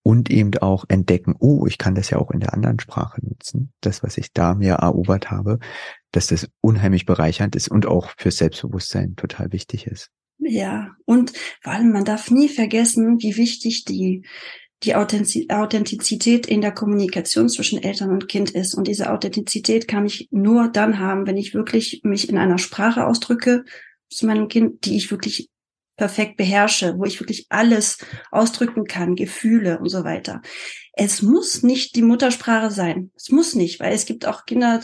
und 0.04 0.30
eben 0.30 0.58
auch 0.60 0.86
entdecken, 0.88 1.36
oh, 1.40 1.66
ich 1.66 1.78
kann 1.78 1.96
das 1.96 2.12
ja 2.12 2.20
auch 2.20 2.32
in 2.32 2.40
der 2.40 2.54
anderen 2.54 2.80
Sprache 2.80 3.20
nutzen, 3.26 3.74
das, 3.82 4.04
was 4.04 4.18
ich 4.18 4.32
da 4.32 4.54
mir 4.54 4.76
erobert 4.76 5.32
habe, 5.32 5.60
dass 6.12 6.28
das 6.28 6.48
unheimlich 6.62 7.06
bereichernd 7.06 7.56
ist 7.56 7.68
und 7.68 7.86
auch 7.86 8.12
für 8.18 8.32
Selbstbewusstsein 8.32 9.16
total 9.16 9.52
wichtig 9.52 9.88
ist. 9.88 10.10
Ja, 10.40 10.92
und 11.06 11.34
vor 11.62 11.74
allem, 11.74 11.92
man 11.92 12.06
darf 12.06 12.32
nie 12.32 12.48
vergessen, 12.48 13.18
wie 13.20 13.36
wichtig 13.36 13.84
die, 13.86 14.26
die 14.84 14.96
Authentizität 14.96 16.46
in 16.46 16.62
der 16.62 16.72
Kommunikation 16.72 17.50
zwischen 17.50 17.82
Eltern 17.82 18.12
und 18.12 18.28
Kind 18.28 18.52
ist. 18.52 18.76
Und 18.76 18.88
diese 18.88 19.12
Authentizität 19.12 19.88
kann 19.88 20.06
ich 20.06 20.28
nur 20.32 20.68
dann 20.68 21.00
haben, 21.00 21.26
wenn 21.26 21.38
ich 21.38 21.54
wirklich 21.54 22.02
mich 22.04 22.30
in 22.30 22.38
einer 22.38 22.60
Sprache 22.60 23.08
ausdrücke 23.08 23.66
zu 24.10 24.26
meinem 24.28 24.48
Kind, 24.48 24.86
die 24.86 24.96
ich 24.98 25.10
wirklich 25.10 25.50
perfekt 25.98 26.38
beherrsche, 26.38 26.98
wo 26.98 27.06
ich 27.06 27.20
wirklich 27.20 27.48
alles 27.50 27.98
ausdrücken 28.32 28.86
kann, 28.86 29.16
Gefühle 29.16 29.80
und 29.80 29.90
so 29.90 30.04
weiter. 30.04 30.42
Es 30.94 31.22
muss 31.22 31.62
nicht 31.62 31.96
die 31.96 32.02
Muttersprache 32.02 32.72
sein. 32.72 33.12
Es 33.16 33.30
muss 33.30 33.54
nicht, 33.54 33.80
weil 33.80 33.94
es 33.94 34.06
gibt 34.06 34.26
auch 34.26 34.46
Kinder, 34.46 34.80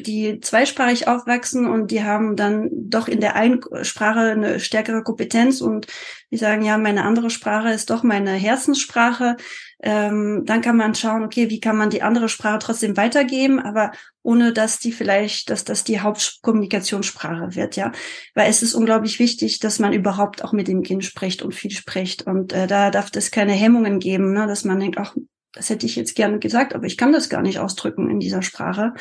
die 0.00 0.40
zweisprachig 0.40 1.08
aufwachsen 1.08 1.66
und 1.66 1.90
die 1.90 2.04
haben 2.04 2.36
dann 2.36 2.70
doch 2.72 3.08
in 3.08 3.20
der 3.20 3.34
einen 3.34 3.60
Sprache 3.82 4.20
eine 4.20 4.60
stärkere 4.60 5.02
Kompetenz 5.02 5.60
und 5.60 5.86
die 6.30 6.38
sagen, 6.38 6.62
ja, 6.64 6.78
meine 6.78 7.04
andere 7.04 7.28
Sprache 7.30 7.70
ist 7.70 7.90
doch 7.90 8.02
meine 8.02 8.32
Herzenssprache 8.32 9.36
ähm, 9.80 10.42
dann 10.44 10.60
kann 10.60 10.76
man 10.76 10.94
schauen, 10.94 11.24
okay, 11.24 11.50
wie 11.50 11.60
kann 11.60 11.76
man 11.76 11.90
die 11.90 12.02
andere 12.02 12.28
Sprache 12.28 12.58
trotzdem 12.58 12.96
weitergeben, 12.96 13.60
aber 13.60 13.92
ohne 14.22 14.52
dass 14.52 14.78
die 14.78 14.92
vielleicht, 14.92 15.50
dass 15.50 15.64
das 15.64 15.84
die 15.84 16.00
Hauptkommunikationssprache 16.00 17.54
wird, 17.54 17.76
ja. 17.76 17.92
Weil 18.34 18.50
es 18.50 18.62
ist 18.62 18.74
unglaublich 18.74 19.18
wichtig, 19.18 19.60
dass 19.60 19.78
man 19.78 19.92
überhaupt 19.92 20.42
auch 20.44 20.52
mit 20.52 20.68
dem 20.68 20.82
Kind 20.82 21.04
spricht 21.04 21.42
und 21.42 21.54
viel 21.54 21.70
spricht. 21.70 22.26
Und 22.26 22.52
äh, 22.52 22.66
da 22.66 22.90
darf 22.90 23.10
es 23.14 23.30
keine 23.30 23.52
Hemmungen 23.52 24.00
geben, 24.00 24.32
ne, 24.32 24.46
dass 24.46 24.64
man 24.64 24.80
denkt, 24.80 24.98
ach, 24.98 25.14
das 25.58 25.70
hätte 25.70 25.86
ich 25.86 25.96
jetzt 25.96 26.14
gerne 26.14 26.38
gesagt, 26.38 26.72
aber 26.72 26.86
ich 26.86 26.96
kann 26.96 27.12
das 27.12 27.28
gar 27.28 27.42
nicht 27.42 27.58
ausdrücken 27.58 28.08
in 28.08 28.20
dieser 28.20 28.42
Sprache, 28.42 28.94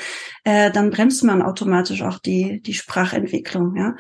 äh, 0.44 0.72
dann 0.72 0.90
bremst 0.90 1.24
man 1.24 1.44
automatisch 1.44 2.02
auch 2.02 2.18
die, 2.18 2.62
die 2.64 2.74
Sprachentwicklung. 2.74 3.76
Ja? 3.76 3.96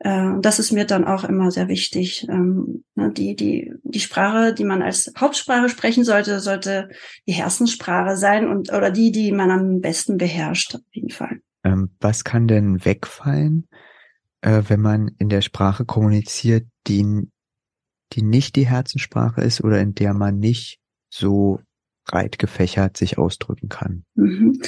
Äh, 0.00 0.40
das 0.40 0.58
ist 0.58 0.72
mir 0.72 0.86
dann 0.86 1.04
auch 1.04 1.24
immer 1.24 1.50
sehr 1.50 1.68
wichtig. 1.68 2.26
Ähm, 2.30 2.82
ne, 2.94 3.12
die, 3.12 3.36
die, 3.36 3.74
die 3.82 4.00
Sprache, 4.00 4.54
die 4.54 4.64
man 4.64 4.80
als 4.80 5.12
Hauptsprache 5.18 5.68
sprechen 5.68 6.02
sollte, 6.02 6.40
sollte 6.40 6.88
die 7.26 7.32
Herzenssprache 7.32 8.16
sein 8.16 8.48
und 8.48 8.72
oder 8.72 8.90
die, 8.90 9.12
die 9.12 9.30
man 9.30 9.50
am 9.50 9.80
besten 9.82 10.16
beherrscht, 10.16 10.76
auf 10.76 10.80
jeden 10.92 11.10
Fall. 11.10 11.42
Ähm, 11.62 11.90
was 12.00 12.24
kann 12.24 12.48
denn 12.48 12.86
wegfallen, 12.86 13.68
äh, 14.40 14.62
wenn 14.68 14.80
man 14.80 15.10
in 15.18 15.28
der 15.28 15.42
Sprache 15.42 15.84
kommuniziert, 15.84 16.66
die, 16.86 17.28
die 18.14 18.22
nicht 18.22 18.56
die 18.56 18.66
Herzenssprache 18.66 19.42
ist 19.42 19.62
oder 19.62 19.78
in 19.78 19.94
der 19.94 20.14
man 20.14 20.38
nicht 20.38 20.80
so 21.10 21.60
breit 22.08 22.38
gefächert 22.38 22.96
sich 22.96 23.18
ausdrücken 23.18 23.68
kann. 23.68 24.04
Mhm. 24.16 24.60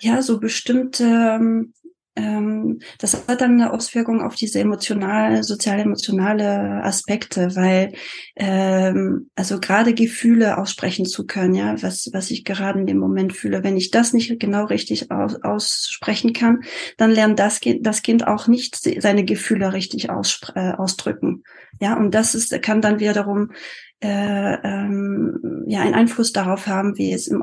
Ja, 0.00 0.20
so 0.20 0.38
bestimmte, 0.38 1.04
ähm, 1.04 1.72
ähm, 2.18 2.80
das 2.98 3.28
hat 3.28 3.40
dann 3.40 3.52
eine 3.52 3.72
Auswirkung 3.72 4.20
auf 4.20 4.34
diese 4.34 4.58
emotionale, 4.58 5.44
sozial-emotionale 5.44 6.82
Aspekte, 6.82 7.54
weil 7.54 7.92
ähm, 8.34 9.30
also 9.36 9.60
gerade 9.60 9.94
Gefühle 9.94 10.58
aussprechen 10.58 11.06
zu 11.06 11.26
können, 11.26 11.54
ja, 11.54 11.80
was, 11.80 12.10
was 12.12 12.32
ich 12.32 12.44
gerade 12.44 12.80
in 12.80 12.86
dem 12.86 12.98
Moment 12.98 13.34
fühle, 13.34 13.62
wenn 13.62 13.76
ich 13.76 13.92
das 13.92 14.12
nicht 14.12 14.40
genau 14.40 14.64
richtig 14.64 15.12
aus, 15.12 15.36
aussprechen 15.42 16.32
kann, 16.32 16.62
dann 16.96 17.12
lernt 17.12 17.38
das, 17.38 17.60
das 17.80 18.02
Kind 18.02 18.26
auch 18.26 18.48
nicht 18.48 18.76
seine 18.76 19.24
Gefühle 19.24 19.72
richtig 19.72 20.10
aus, 20.10 20.40
äh, 20.56 20.72
ausdrücken. 20.72 21.44
Ja, 21.80 21.96
und 21.96 22.12
das 22.12 22.34
ist, 22.34 22.60
kann 22.62 22.80
dann 22.80 22.98
wiederum 22.98 23.52
äh, 24.00 24.54
ähm, 24.62 25.64
ja 25.66 25.80
einen 25.80 25.94
Einfluss 25.94 26.32
darauf 26.32 26.66
haben, 26.66 26.96
wie 26.98 27.12
es 27.12 27.26
im, 27.26 27.42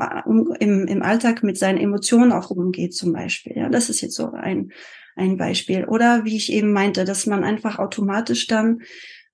im, 0.60 0.88
im 0.88 1.04
Alltag 1.04 1.44
mit 1.44 1.58
seinen 1.58 1.78
Emotionen 1.78 2.32
auch 2.32 2.50
umgeht, 2.50 2.94
zum 2.94 3.14
Beispiel. 3.14 3.54
Ja, 3.56 3.70
das 3.70 3.90
ist 3.90 4.02
jetzt 4.02 4.16
so 4.16 4.32
ein, 4.32 4.72
ein 5.16 5.38
Beispiel. 5.38 5.86
Oder 5.86 6.26
wie 6.26 6.38
ich 6.38 6.52
eben 6.52 6.72
meinte, 6.72 7.06
dass 7.06 7.26
man 7.26 7.44
einfach 7.44 7.80
automatisch 7.80 8.48
dann 8.48 8.82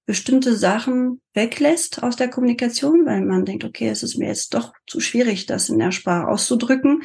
bestimmte 0.05 0.55
Sachen 0.55 1.21
weglässt 1.33 2.03
aus 2.03 2.15
der 2.15 2.27
Kommunikation, 2.27 3.05
weil 3.05 3.21
man 3.21 3.45
denkt, 3.45 3.63
okay, 3.63 3.87
es 3.87 4.03
ist 4.03 4.17
mir 4.17 4.27
jetzt 4.27 4.53
doch 4.53 4.73
zu 4.87 4.99
schwierig, 4.99 5.45
das 5.45 5.69
in 5.69 5.79
der 5.79 5.91
Sprache 5.91 6.27
auszudrücken. 6.27 7.03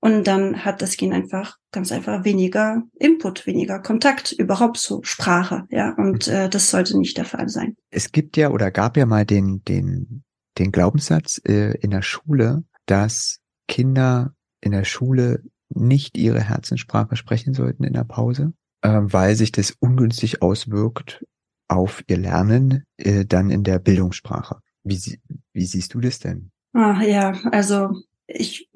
Und 0.00 0.24
dann 0.24 0.64
hat 0.64 0.80
das 0.80 0.96
Kind 0.96 1.12
einfach 1.12 1.56
ganz 1.72 1.90
einfach 1.90 2.24
weniger 2.24 2.82
Input, 2.98 3.46
weniger 3.46 3.80
Kontakt 3.80 4.32
überhaupt 4.32 4.76
zur 4.76 5.04
Sprache. 5.04 5.64
Ja, 5.70 5.94
und 5.94 6.28
äh, 6.28 6.48
das 6.48 6.70
sollte 6.70 6.98
nicht 6.98 7.16
der 7.16 7.24
Fall 7.24 7.48
sein. 7.48 7.76
Es 7.90 8.12
gibt 8.12 8.36
ja 8.36 8.50
oder 8.50 8.70
gab 8.70 8.96
ja 8.96 9.06
mal 9.06 9.26
den, 9.26 9.62
den, 9.64 10.22
den 10.58 10.70
Glaubenssatz 10.70 11.40
äh, 11.44 11.76
in 11.78 11.90
der 11.90 12.02
Schule, 12.02 12.64
dass 12.86 13.40
Kinder 13.66 14.34
in 14.60 14.72
der 14.72 14.84
Schule 14.84 15.42
nicht 15.68 16.16
ihre 16.16 16.40
Herzenssprache 16.40 17.16
sprechen 17.16 17.52
sollten 17.54 17.84
in 17.84 17.92
der 17.92 18.04
Pause, 18.04 18.52
äh, 18.82 19.00
weil 19.02 19.34
sich 19.34 19.52
das 19.52 19.74
ungünstig 19.80 20.42
auswirkt 20.42 21.24
auf 21.66 22.02
ihr 22.06 22.18
Lernen 22.18 22.84
äh, 22.96 23.24
dann 23.24 23.50
in 23.50 23.64
der 23.64 23.78
Bildungssprache. 23.78 24.60
Wie, 24.84 25.20
wie 25.52 25.66
siehst 25.66 25.92
du 25.94 26.00
das 26.00 26.18
denn? 26.18 26.50
Ah, 26.72 27.02
ja, 27.02 27.32
also 27.50 27.90
ich 28.26 28.68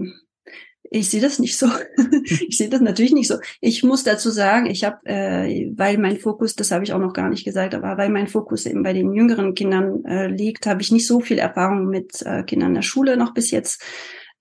ich 0.92 1.08
sehe 1.08 1.20
das 1.20 1.38
nicht 1.38 1.56
so. 1.56 1.66
ich 2.24 2.58
sehe 2.58 2.68
das 2.68 2.80
natürlich 2.80 3.12
nicht 3.12 3.28
so. 3.28 3.36
Ich 3.60 3.82
muss 3.82 4.04
dazu 4.04 4.30
sagen, 4.30 4.66
ich 4.66 4.84
habe, 4.84 4.98
äh, 5.06 5.70
weil 5.74 5.98
mein 5.98 6.18
Fokus, 6.18 6.54
das 6.54 6.70
habe 6.70 6.84
ich 6.84 6.92
auch 6.92 6.98
noch 6.98 7.14
gar 7.14 7.28
nicht 7.28 7.44
gesagt, 7.44 7.74
aber 7.74 7.96
weil 7.96 8.10
mein 8.10 8.28
Fokus 8.28 8.66
eben 8.66 8.82
bei 8.82 8.92
den 8.92 9.12
jüngeren 9.12 9.54
Kindern 9.54 10.04
äh, 10.04 10.26
liegt, 10.28 10.66
habe 10.66 10.82
ich 10.82 10.92
nicht 10.92 11.06
so 11.06 11.20
viel 11.20 11.38
Erfahrung 11.38 11.86
mit 11.86 12.22
äh, 12.22 12.42
Kindern 12.42 12.74
der 12.74 12.82
Schule 12.82 13.16
noch 13.16 13.32
bis 13.32 13.50
jetzt. 13.50 13.82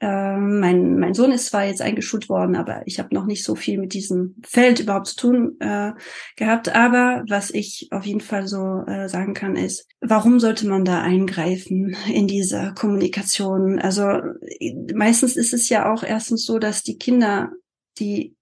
Ähm, 0.03 0.59
mein, 0.59 0.97
mein 0.97 1.13
Sohn 1.13 1.31
ist 1.31 1.45
zwar 1.45 1.65
jetzt 1.65 1.81
eingeschult 1.81 2.27
worden, 2.27 2.55
aber 2.55 2.81
ich 2.85 2.97
habe 2.97 3.13
noch 3.13 3.27
nicht 3.27 3.43
so 3.43 3.53
viel 3.53 3.77
mit 3.77 3.93
diesem 3.93 4.35
Feld 4.43 4.79
überhaupt 4.79 5.05
zu 5.05 5.15
tun 5.15 5.57
äh, 5.59 5.91
gehabt. 6.35 6.73
Aber 6.75 7.23
was 7.29 7.51
ich 7.51 7.87
auf 7.91 8.03
jeden 8.03 8.19
Fall 8.19 8.47
so 8.47 8.83
äh, 8.87 9.07
sagen 9.07 9.35
kann, 9.35 9.55
ist, 9.55 9.87
warum 10.01 10.39
sollte 10.39 10.67
man 10.67 10.85
da 10.85 11.01
eingreifen 11.01 11.95
in 12.11 12.25
diese 12.25 12.73
Kommunikation? 12.75 13.77
Also 13.77 14.07
meistens 14.95 15.37
ist 15.37 15.53
es 15.53 15.69
ja 15.69 15.93
auch 15.93 16.01
erstens 16.01 16.45
so, 16.45 16.57
dass 16.57 16.81
die 16.81 16.97
Kinder, 16.97 17.51
die 17.99 18.35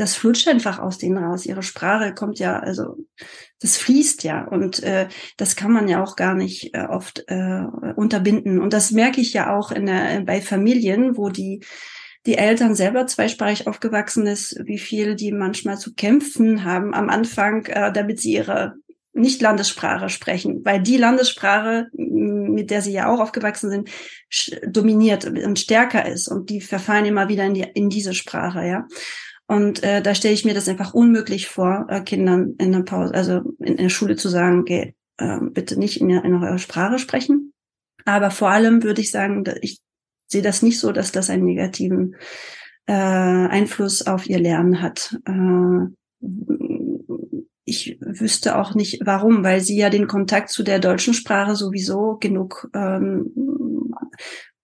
das 0.00 0.16
flutscht 0.16 0.48
einfach 0.48 0.78
aus 0.78 0.98
denen 0.98 1.18
raus. 1.18 1.44
Ihre 1.44 1.62
Sprache 1.62 2.14
kommt 2.14 2.38
ja, 2.38 2.58
also 2.58 2.96
das 3.60 3.76
fließt 3.76 4.24
ja 4.24 4.44
und 4.44 4.82
äh, 4.82 5.08
das 5.36 5.56
kann 5.56 5.72
man 5.72 5.88
ja 5.88 6.02
auch 6.02 6.16
gar 6.16 6.34
nicht 6.34 6.74
äh, 6.74 6.86
oft 6.86 7.24
äh, 7.28 7.64
unterbinden. 7.96 8.60
Und 8.60 8.72
das 8.72 8.92
merke 8.92 9.20
ich 9.20 9.34
ja 9.34 9.54
auch 9.54 9.70
in 9.70 9.86
der, 9.86 10.22
bei 10.22 10.40
Familien, 10.40 11.16
wo 11.16 11.28
die 11.28 11.60
die 12.26 12.36
Eltern 12.36 12.74
selber 12.74 13.06
zweisprachig 13.06 13.66
aufgewachsen 13.66 14.26
ist, 14.26 14.58
wie 14.64 14.78
viel 14.78 15.16
die 15.16 15.32
manchmal 15.32 15.78
zu 15.78 15.94
kämpfen 15.94 16.64
haben 16.64 16.92
am 16.92 17.08
Anfang, 17.08 17.64
äh, 17.66 17.92
damit 17.92 18.20
sie 18.20 18.34
ihre 18.34 18.74
nicht 19.12 19.42
Landessprache 19.42 20.08
sprechen, 20.08 20.64
weil 20.64 20.80
die 20.80 20.96
Landessprache, 20.96 21.88
mit 21.92 22.70
der 22.70 22.80
sie 22.80 22.92
ja 22.92 23.08
auch 23.08 23.20
aufgewachsen 23.20 23.70
sind, 23.70 23.90
dominiert 24.66 25.24
und 25.24 25.58
stärker 25.58 26.06
ist 26.06 26.28
und 26.28 26.48
die 26.48 26.60
verfallen 26.60 27.06
immer 27.06 27.28
wieder 27.28 27.44
in, 27.44 27.54
die, 27.54 27.66
in 27.74 27.90
diese 27.90 28.14
Sprache, 28.14 28.64
ja. 28.66 28.86
Und 29.50 29.82
äh, 29.82 30.00
da 30.00 30.14
stelle 30.14 30.32
ich 30.32 30.44
mir 30.44 30.54
das 30.54 30.68
einfach 30.68 30.94
unmöglich 30.94 31.48
vor, 31.48 31.86
äh, 31.88 32.02
Kindern 32.02 32.54
in 32.58 32.70
der 32.70 32.82
Pause, 32.82 33.12
also 33.12 33.56
in, 33.58 33.74
in 33.74 33.76
der 33.78 33.88
Schule 33.88 34.14
zu 34.14 34.28
sagen, 34.28 34.60
okay, 34.60 34.94
äh, 35.16 35.38
bitte 35.40 35.76
nicht 35.76 36.00
in, 36.00 36.08
in 36.08 36.34
eurer 36.34 36.58
Sprache 36.58 37.00
sprechen. 37.00 37.52
Aber 38.04 38.30
vor 38.30 38.50
allem 38.50 38.84
würde 38.84 39.00
ich 39.00 39.10
sagen, 39.10 39.42
ich 39.60 39.80
sehe 40.28 40.42
das 40.42 40.62
nicht 40.62 40.78
so, 40.78 40.92
dass 40.92 41.10
das 41.10 41.30
einen 41.30 41.42
negativen 41.42 42.14
äh, 42.86 42.92
Einfluss 42.92 44.06
auf 44.06 44.30
ihr 44.30 44.38
Lernen 44.38 44.82
hat. 44.82 45.18
Äh, 45.24 45.88
ich 47.64 47.98
wüsste 48.00 48.56
auch 48.56 48.76
nicht 48.76 49.00
warum, 49.04 49.42
weil 49.42 49.62
sie 49.62 49.76
ja 49.76 49.90
den 49.90 50.06
Kontakt 50.06 50.50
zu 50.50 50.62
der 50.62 50.78
deutschen 50.78 51.12
Sprache 51.12 51.56
sowieso 51.56 52.18
genug 52.20 52.70
ähm, 52.72 53.32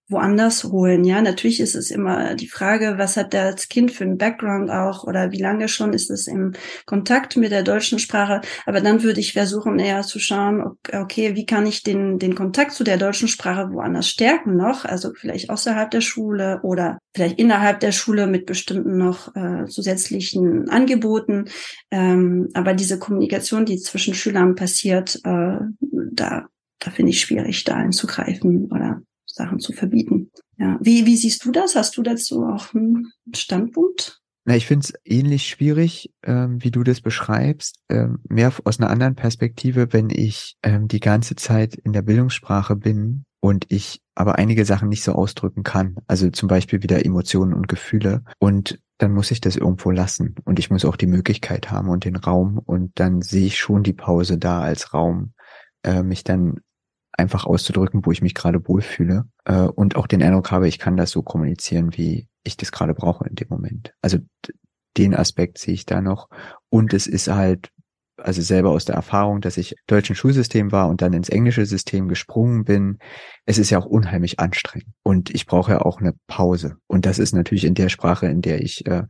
woanders 0.09 0.65
holen. 0.65 1.05
Ja, 1.05 1.21
natürlich 1.21 1.61
ist 1.61 1.75
es 1.75 1.91
immer 1.91 2.35
die 2.37 2.49
Frage, 2.49 2.95
was 2.97 3.17
hat 3.17 3.35
das 3.35 3.69
Kind 3.69 3.91
für 3.91 4.05
einen 4.05 4.19
Background 4.19 4.71
auch 4.71 5.05
oder 5.05 5.33
wie 5.33 5.41
lange 5.41 5.69
schon 5.69 5.93
ist 5.93 6.11
es 6.11 6.29
im 6.29 6.53
Kontakt 6.85 7.37
mit 7.37 7.51
der 7.51 7.65
deutschen 7.65 7.99
Sprache. 7.99 8.41
Aber 8.67 8.81
dann 8.81 9.03
würde 9.03 9.21
ich 9.21 9.33
versuchen, 9.33 9.79
eher 9.79 10.03
zu 10.03 10.21
schauen, 10.21 10.77
okay, 10.93 11.35
wie 11.35 11.47
kann 11.47 11.67
ich 11.67 11.83
den, 11.83 12.19
den 12.19 12.37
Kontakt 12.37 12.73
zu 12.73 12.85
der 12.85 12.99
deutschen 12.99 13.29
Sprache 13.29 13.73
woanders 13.73 14.09
stärken 14.09 14.57
noch? 14.57 14.85
Also 14.85 15.13
vielleicht 15.15 15.51
außerhalb 15.51 15.91
der 15.91 16.03
Schule 16.03 16.61
oder 16.63 16.99
vielleicht 17.15 17.39
innerhalb 17.41 17.81
der 17.81 17.93
Schule 17.93 18.29
mit 18.29 18.47
bestimmten 18.47 18.99
noch 18.99 19.35
äh, 19.35 19.67
zusätzlichen 19.67 20.69
Angeboten. 20.69 21.47
Ähm, 21.91 22.49
aber 22.55 22.75
diese 22.75 22.99
Kommunikation, 22.99 23.67
die 23.67 23.79
zwischen 23.79 24.15
Schülern 24.15 24.55
passiert, 24.55 25.17
äh, 25.25 25.59
da, 25.81 26.47
da 26.79 26.91
finde 26.93 27.11
ich 27.11 27.21
schwierig, 27.21 27.65
da 27.65 27.75
einzugreifen 27.75 28.71
oder 28.71 29.03
Sachen 29.37 29.59
zu 29.59 29.73
verbieten. 29.73 30.31
Ja, 30.57 30.79
wie, 30.81 31.07
wie 31.07 31.17
siehst 31.17 31.45
du 31.45 31.53
das? 31.53 31.77
Hast 31.77 31.97
du 31.97 32.03
dazu 32.03 32.45
auch 32.45 32.75
einen 32.75 33.13
Standpunkt? 33.35 34.21
Na, 34.47 34.57
ich 34.57 34.67
finde 34.67 34.85
es 34.85 34.95
ähnlich 35.05 35.47
schwierig, 35.49 36.13
ähm, 36.23 36.63
wie 36.63 36.71
du 36.71 36.85
das 36.85 37.01
beschreibst, 37.01 37.81
ähm, 37.89 38.19
mehr 38.29 38.53
aus 38.65 38.79
einer 38.79 38.91
anderen 38.91 39.17
Perspektive, 39.17 39.93
wenn 39.93 40.09
ich 40.09 40.57
ähm, 40.63 40.89
die 40.89 41.01
ganze 41.01 41.35
Zeit 41.35 41.75
in 41.75 41.93
der 41.93 42.03
Bildungssprache 42.03 42.77
bin 42.77 43.25
und 43.41 43.67
ich 43.69 44.01
aber 44.15 44.37
einige 44.37 44.65
Sachen 44.65 44.89
nicht 44.89 45.03
so 45.03 45.13
ausdrücken 45.13 45.65
kann. 45.65 45.97
Also 46.07 46.31
zum 46.31 46.49
Beispiel 46.49 46.83
wieder 46.83 47.05
Emotionen 47.05 47.53
und 47.55 47.69
Gefühle. 47.69 48.23
Und 48.39 48.81
dann 48.99 49.13
muss 49.13 49.31
ich 49.31 49.41
das 49.41 49.57
irgendwo 49.57 49.91
lassen. 49.91 50.37
Und 50.45 50.59
ich 50.59 50.71
muss 50.71 50.85
auch 50.85 50.97
die 50.97 51.07
Möglichkeit 51.07 51.71
haben 51.71 51.89
und 51.89 52.05
den 52.05 52.17
Raum. 52.17 52.59
Und 52.59 52.93
dann 52.95 53.21
sehe 53.21 53.47
ich 53.47 53.59
schon 53.59 53.83
die 53.83 53.93
Pause 53.93 54.39
da 54.39 54.61
als 54.61 54.95
Raum, 54.95 55.33
äh, 55.83 56.03
mich 56.03 56.25
dann 56.25 56.61
einfach 57.17 57.45
auszudrücken, 57.47 58.05
wo 58.05 58.13
ich 58.13 58.23
mich 58.23 58.35
gerade 58.35 58.67
wohlfühle. 58.67 59.25
Äh, 59.45 59.63
und 59.63 59.97
auch 59.97 60.07
den 60.07 60.23
Eindruck 60.23 60.51
habe, 60.51 60.69
ich 60.69 60.79
kann 60.79 60.97
das 60.97 61.11
so 61.11 61.23
kommunizieren, 61.23 61.97
wie 61.97 62.29
ich 62.45 62.57
das 62.57 62.73
gerade 62.73 62.95
brauche 62.95 63.27
in 63.29 63.35
dem 63.35 63.49
Moment. 63.49 63.95
Also 64.03 64.19
den 64.97 65.15
Aspekt 65.15 65.59
sehe 65.59 65.75
ich 65.75 65.87
da 65.87 66.01
noch. 66.01 66.29
Und 66.69 66.93
es 66.95 67.07
ist 67.07 67.29
halt 67.29 67.71
also 68.19 68.41
selber 68.41 68.71
aus 68.71 68.85
der 68.87 68.95
Erfahrung, 68.95 69.41
dass 69.41 69.59
ich 69.59 69.75
deutschen 69.87 70.17
Schulsystem 70.17 70.73
war 70.73 70.89
und 70.89 71.03
dann 71.03 71.13
ins 71.13 71.29
englische 71.29 71.67
System 71.67 72.09
gesprungen 72.09 72.65
bin. 72.65 72.99
Es 73.45 73.59
ist 73.59 73.71
ja 73.71 73.79
auch 73.79 73.87
unheimlich 73.87 74.41
anstrengend 74.41 74.95
und 75.03 75.31
ich 75.31 75.47
brauche 75.47 75.73
ja 75.73 75.83
auch 75.83 76.01
eine 76.01 76.15
Pause. 76.27 76.77
Und 76.87 77.05
das 77.05 77.19
ist 77.19 77.35
natürlich 77.35 77.65
in 77.65 77.75
der 77.75 77.91
Sprache, 77.91 78.27
in 78.27 78.41
der 78.41 78.63
ich 78.63 78.87
äh, 78.87 79.03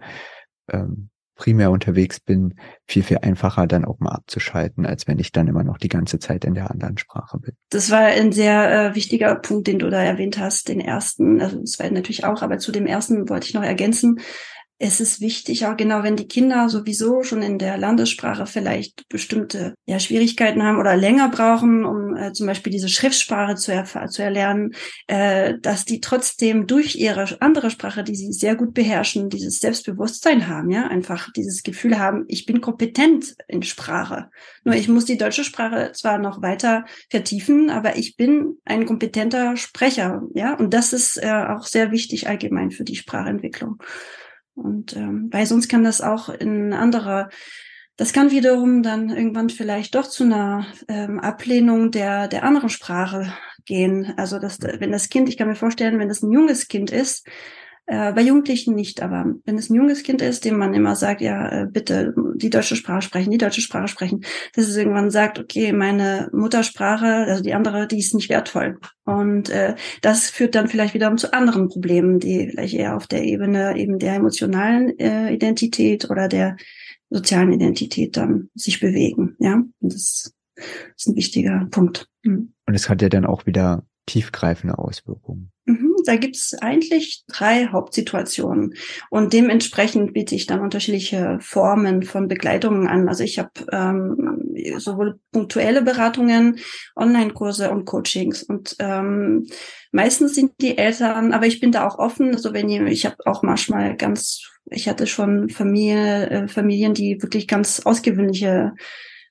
ähm, 0.69 1.11
primär 1.37 1.71
unterwegs 1.71 2.19
bin, 2.19 2.55
viel, 2.87 3.03
viel 3.03 3.19
einfacher 3.19 3.67
dann 3.67 3.85
auch 3.85 4.01
mal 4.01 4.13
abzuschalten, 4.13 4.87
als 4.87 5.07
wenn 5.07 5.19
ich 5.19 5.33
dann 5.33 5.47
immer 5.47 5.63
noch 5.63 5.79
die 5.79 5.89
ganze 5.89 6.19
Zeit 6.19 6.45
in 6.45 6.55
der 6.55 6.71
anderen 6.71 6.99
Sprache 6.99 7.39
bin. 7.39 7.55
Das 7.71 7.91
war 7.91 8.01
ein 8.01 8.33
sehr 8.33 8.91
äh, 8.91 8.95
wichtiger 8.95 9.35
Punkt, 9.37 9.67
den 9.67 9.79
du 9.79 9.91
da 9.91 10.03
erwähnt 10.03 10.39
hast, 10.39 10.69
den 10.69 10.81
ersten, 10.81 11.41
also 11.41 11.61
das 11.61 11.79
war 11.79 11.89
natürlich 11.91 12.25
auch, 12.25 12.43
aber 12.43 12.59
zu 12.59 12.73
dem 12.73 12.87
ersten 12.87 13.29
wollte 13.29 13.47
ich 13.47 13.55
noch 13.55 13.63
ergänzen, 13.63 14.19
es 14.79 15.01
ist 15.01 15.23
wichtig, 15.23 15.65
auch 15.65 15.77
genau, 15.77 16.03
wenn 16.03 16.17
die 16.17 16.29
Kinder 16.29 16.69
sowieso 16.69 17.23
schon 17.23 17.41
in 17.41 17.59
der 17.59 17.79
Landessprache 17.79 18.47
vielleicht 18.47 19.09
bestimmte 19.09 19.75
ja, 19.87 19.99
Schwierigkeiten 19.99 20.63
haben 20.63 20.79
oder 20.79 20.97
länger 20.97 21.31
brauchen, 21.31 21.87
um 21.87 22.15
äh, 22.15 22.33
zum 22.33 22.47
Beispiel 22.47 22.73
diese 22.73 22.91
Schriftsprache 22.91 23.55
zu, 23.55 23.73
zu 24.11 24.23
erlernen, 24.23 24.75
äh, 25.07 25.55
dass 25.63 25.87
die 25.87 26.01
trotzdem 26.01 26.67
durch 26.67 26.95
ihre 26.97 27.41
andere 27.41 27.71
Sprache, 27.71 28.05
die 28.05 28.15
sie 28.15 28.33
sehr 28.33 28.55
gut 28.55 28.75
beherrschen, 28.75 29.31
dieses 29.31 29.61
Selbstbewusstsein 29.61 30.47
haben, 30.47 30.71
ja, 30.71 30.87
einfach 30.87 31.33
dieses 31.33 31.63
Gefühl 31.63 31.99
haben, 31.99 32.25
ich 32.29 32.45
bin 32.45 32.61
kompetent 32.61 33.35
in 33.49 33.63
Sprache. 33.63 34.29
Nur 34.65 34.75
ich 34.75 34.89
muss 34.89 35.07
die 35.07 35.17
deutsche 35.17 35.45
Sprache 35.45 35.93
zwar 35.95 36.19
noch 36.19 36.43
weiter 36.43 36.85
vertiefen, 37.09 37.71
aber 37.71 37.97
ich 37.97 38.17
bin 38.17 38.59
ein 38.67 38.85
kompetenter 38.85 39.57
Sprecher, 39.57 40.21
ja, 40.35 40.55
und 40.55 40.75
das 40.75 40.93
ist 40.93 41.17
äh, 41.17 41.31
auch 41.31 41.65
sehr 41.65 41.93
wichtig 41.93 42.29
allgemein 42.29 42.71
für 42.71 42.85
die 42.85 42.97
Sprachentwicklung. 42.97 43.79
Und 44.57 44.97
ähm, 44.97 45.29
weil 45.31 45.47
sonst 45.47 45.69
kann 45.69 45.85
das 45.85 46.01
auch 46.01 46.29
in 46.29 46.73
anderer, 46.73 47.29
das 47.97 48.13
kann 48.13 48.31
wiederum 48.31 48.83
dann 48.83 49.11
irgendwann 49.11 49.51
vielleicht 49.51 49.95
doch 49.95 50.09
zu 50.09 50.25
einer 50.25 50.67
ähm, 50.89 51.21
Ablehnung 51.21 51.91
der 51.91 52.27
der 52.27 52.43
anderen 52.43 52.71
Sprache 52.71 53.33
gehen. 53.67 54.15
Also 54.17 54.39
dass 54.39 54.61
wenn 54.61 54.93
das 54.93 55.11
Kind, 55.11 55.29
ich 55.29 55.37
kann 55.37 55.49
mir 55.49 55.55
vorstellen, 55.55 55.99
wenn 55.99 56.09
das 56.09 56.23
ein 56.23 56.33
junges 56.33 56.69
Kind 56.69 56.91
ist, 56.91 57.29
äh, 57.87 58.13
bei 58.13 58.23
Jugendlichen 58.23 58.75
nicht, 58.75 59.01
aber 59.01 59.35
wenn 59.45 59.59
es 59.59 59.71
ein 59.71 59.75
junges 59.75 60.03
Kind 60.03 60.21
ist, 60.21 60.45
dem 60.45 60.59
man 60.59 60.75
immer 60.75 60.97
sagt, 60.97 61.21
ja, 61.21 61.49
äh, 61.49 61.67
bitte 61.67 62.15
die 62.35 62.51
deutsche 62.51 62.75
Sprache 62.75 63.03
sprechen, 63.03 63.31
die 63.31 63.39
deutsche 63.39 63.61
Sprache 63.61 63.89
sprechen, 63.89 64.23
dass 64.55 64.67
es 64.67 64.77
irgendwann 64.77 65.11
sagt, 65.11 65.39
okay, 65.39 65.73
meine 65.73 66.29
Muttersprache, 66.33 67.07
also 67.07 67.43
die 67.43 67.55
andere, 67.55 67.87
die 67.87 67.99
ist 67.99 68.15
nicht 68.15 68.29
wertvoll. 68.29 68.79
Und 69.05 69.51
äh, 69.51 69.77
das 70.03 70.31
führt 70.31 70.57
dann 70.57 70.69
vielleicht 70.69 70.95
wiederum 70.95 71.17
zu 71.17 71.33
anderen 71.33 71.69
Problemen, 71.69 72.19
die 72.19 72.49
vielleicht 72.51 72.75
eher 72.75 72.97
auf 72.97 73.07
der 73.07 73.23
Ebene 73.23 73.77
eben 73.77 74.01
der 74.01 74.15
emotionalen 74.15 74.99
äh, 74.99 75.33
Identität 75.33 76.11
oder 76.11 76.27
der 76.27 76.57
sozialen 77.09 77.53
Identität 77.53 78.17
dann 78.17 78.51
sich 78.55 78.81
bewegen. 78.81 79.37
Ja, 79.39 79.55
Und 79.55 79.93
das 79.93 80.35
ist 80.97 81.07
ein 81.07 81.15
wichtiger 81.15 81.69
Punkt. 81.71 82.09
Mhm. 82.25 82.53
Und 82.67 82.75
es 82.75 82.89
hat 82.89 83.01
ja 83.01 83.09
dann 83.09 83.27
auch 83.27 83.47
wieder 83.47 83.87
tiefgreifende 84.07 84.79
Auswirkungen. 84.79 85.51
Mhm, 85.67 85.86
da 86.07 86.17
gibt 86.17 86.37
es 86.37 86.55
eigentlich 86.61 87.25
drei 87.29 87.67
Hauptsituationen 87.67 88.75
und 89.11 89.33
dementsprechend 89.33 90.13
biete 90.13 90.35
ich 90.35 90.47
dann 90.47 90.61
unterschiedliche 90.61 91.39
Formen 91.41 92.03
von 92.03 92.29
Begleitungen 92.29 92.87
an. 92.87 93.09
Also 93.09 93.25
ich 93.25 93.39
habe 93.39 93.51
ähm, 93.73 94.55
sowohl 94.79 95.19
punktuelle 95.33 95.83
Beratungen, 95.83 96.59
Online-Kurse 96.95 97.71
und 97.71 97.85
Coachings 97.85 98.43
und 98.43 98.77
ähm, 98.79 99.47
meistens 99.93 100.35
sind 100.35 100.53
die 100.61 100.79
Eltern, 100.79 101.33
aber 101.33 101.47
ich 101.47 101.61
bin 101.61 101.73
da 101.73 101.87
auch 101.87 101.99
offen. 101.99 102.35
Also 102.35 102.53
wenn 102.53 102.69
ihr, 102.69 102.87
ich 102.87 103.05
habe 103.07 103.17
auch 103.25 103.43
manchmal 103.43 103.97
ganz, 103.97 104.43
ich 104.71 104.89
hatte 104.89 105.07
schon 105.07 105.49
Familie, 105.49 106.31
äh, 106.31 106.49
Familien, 106.49 106.95
die 106.95 107.23
wirklich 107.23 107.49
ganz 107.49 107.81
ausgewöhnliche 107.81 108.73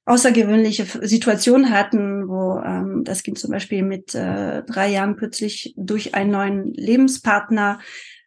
außergewöhnliche 0.05 0.85
Situationen 0.85 1.71
hatten, 1.71 2.27
wo 2.27 2.59
ähm, 2.59 3.03
das 3.03 3.23
Kind 3.23 3.39
zum 3.39 3.51
Beispiel 3.51 3.83
mit 3.83 4.13
äh, 4.13 4.63
drei 4.63 4.89
Jahren 4.89 5.15
plötzlich 5.15 5.73
durch 5.77 6.13
einen 6.13 6.31
neuen 6.31 6.73
Lebenspartner 6.73 7.79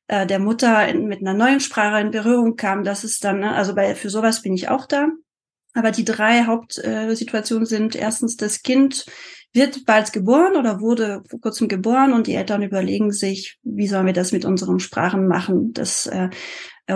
äh, 0.08 0.26
der 0.26 0.40
Mutter 0.40 0.88
in, 0.88 1.06
mit 1.06 1.20
einer 1.20 1.34
neuen 1.34 1.60
Sprache 1.60 2.00
in 2.00 2.10
Berührung 2.10 2.56
kam. 2.56 2.82
Das 2.82 3.04
ist 3.04 3.24
dann, 3.24 3.40
ne, 3.40 3.54
also 3.54 3.74
bei 3.74 3.94
für 3.94 4.10
sowas 4.10 4.42
bin 4.42 4.54
ich 4.54 4.68
auch 4.68 4.86
da. 4.86 5.08
Aber 5.74 5.92
die 5.92 6.04
drei 6.04 6.44
Hauptsituationen 6.46 7.64
äh, 7.64 7.68
sind 7.68 7.94
erstens 7.94 8.36
das 8.36 8.62
Kind 8.62 9.06
wird 9.52 9.86
bald 9.86 10.12
geboren 10.12 10.56
oder 10.56 10.80
wurde 10.80 11.22
vor 11.28 11.40
kurzem 11.40 11.68
geboren 11.68 12.12
und 12.12 12.26
die 12.26 12.34
Eltern 12.34 12.62
überlegen 12.62 13.12
sich, 13.12 13.58
wie 13.62 13.88
sollen 13.88 14.06
wir 14.06 14.12
das 14.12 14.32
mit 14.32 14.44
unseren 14.44 14.78
Sprachen 14.78 15.26
machen? 15.26 15.72
Das 15.72 16.06
äh, 16.06 16.28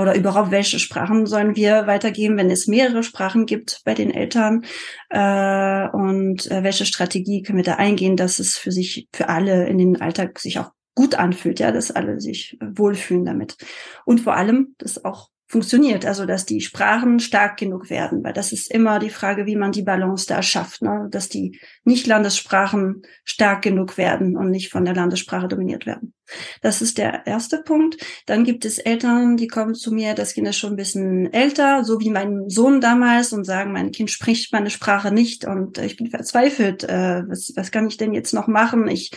oder 0.00 0.14
überhaupt 0.14 0.50
welche 0.50 0.78
Sprachen 0.78 1.26
sollen 1.26 1.56
wir 1.56 1.86
weitergeben, 1.86 2.36
wenn 2.36 2.50
es 2.50 2.66
mehrere 2.66 3.02
Sprachen 3.02 3.46
gibt 3.46 3.82
bei 3.84 3.94
den 3.94 4.10
Eltern? 4.10 4.64
Äh, 5.10 5.88
und 5.88 6.50
äh, 6.50 6.62
welche 6.62 6.86
Strategie 6.86 7.42
können 7.42 7.58
wir 7.58 7.64
da 7.64 7.74
eingehen, 7.74 8.16
dass 8.16 8.38
es 8.38 8.56
für 8.56 8.72
sich 8.72 9.08
für 9.12 9.28
alle 9.28 9.66
in 9.66 9.78
den 9.78 10.00
Alltag 10.00 10.38
sich 10.38 10.58
auch 10.58 10.70
gut 10.94 11.14
anfühlt, 11.14 11.60
ja, 11.60 11.72
dass 11.72 11.90
alle 11.90 12.20
sich 12.20 12.58
wohlfühlen 12.60 13.24
damit. 13.24 13.56
Und 14.04 14.20
vor 14.20 14.34
allem, 14.36 14.74
dass 14.78 15.04
auch 15.04 15.28
funktioniert, 15.52 16.06
also 16.06 16.24
dass 16.24 16.46
die 16.46 16.62
Sprachen 16.62 17.20
stark 17.20 17.58
genug 17.58 17.90
werden, 17.90 18.24
weil 18.24 18.32
das 18.32 18.52
ist 18.52 18.70
immer 18.70 18.98
die 18.98 19.10
Frage, 19.10 19.44
wie 19.44 19.54
man 19.54 19.70
die 19.70 19.82
Balance 19.82 20.26
da 20.26 20.42
schafft, 20.42 20.80
ne? 20.80 21.08
dass 21.10 21.28
die 21.28 21.60
Nicht-Landessprachen 21.84 23.02
stark 23.24 23.60
genug 23.60 23.98
werden 23.98 24.38
und 24.38 24.50
nicht 24.50 24.70
von 24.70 24.86
der 24.86 24.94
Landessprache 24.94 25.48
dominiert 25.48 25.84
werden. 25.84 26.14
Das 26.62 26.80
ist 26.80 26.96
der 26.96 27.26
erste 27.26 27.58
Punkt. 27.58 27.98
Dann 28.24 28.44
gibt 28.44 28.64
es 28.64 28.78
Eltern, 28.78 29.36
die 29.36 29.46
kommen 29.46 29.74
zu 29.74 29.92
mir, 29.92 30.14
das 30.14 30.32
Kind 30.32 30.48
ist 30.48 30.56
schon 30.56 30.72
ein 30.72 30.76
bisschen 30.76 31.30
älter, 31.34 31.84
so 31.84 32.00
wie 32.00 32.08
mein 32.08 32.48
Sohn 32.48 32.80
damals 32.80 33.34
und 33.34 33.44
sagen, 33.44 33.72
mein 33.72 33.92
Kind 33.92 34.10
spricht 34.10 34.54
meine 34.54 34.70
Sprache 34.70 35.12
nicht 35.12 35.44
und 35.44 35.76
ich 35.76 35.98
bin 35.98 36.08
verzweifelt. 36.08 36.84
Äh, 36.84 37.24
was, 37.28 37.52
was 37.56 37.70
kann 37.70 37.86
ich 37.86 37.98
denn 37.98 38.14
jetzt 38.14 38.32
noch 38.32 38.46
machen? 38.46 38.88
Ich 38.88 39.10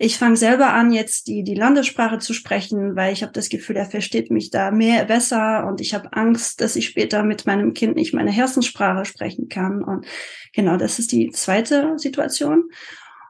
ich 0.00 0.16
fange 0.16 0.36
selber 0.36 0.72
an, 0.72 0.92
jetzt 0.92 1.26
die, 1.26 1.42
die 1.42 1.56
Landessprache 1.56 2.18
zu 2.18 2.32
sprechen, 2.32 2.94
weil 2.94 3.12
ich 3.12 3.22
habe 3.22 3.32
das 3.32 3.48
Gefühl, 3.48 3.76
er 3.76 3.90
versteht 3.90 4.30
mich 4.30 4.50
da 4.50 4.70
mehr 4.70 5.04
besser 5.06 5.66
und 5.66 5.80
ich 5.80 5.92
habe 5.92 6.12
Angst, 6.12 6.60
dass 6.60 6.76
ich 6.76 6.86
später 6.86 7.24
mit 7.24 7.46
meinem 7.46 7.74
Kind 7.74 7.96
nicht 7.96 8.14
meine 8.14 8.30
Herzenssprache 8.30 9.04
sprechen 9.04 9.48
kann. 9.48 9.82
Und 9.82 10.06
genau, 10.54 10.76
das 10.76 11.00
ist 11.00 11.10
die 11.10 11.30
zweite 11.30 11.98
Situation. 11.98 12.70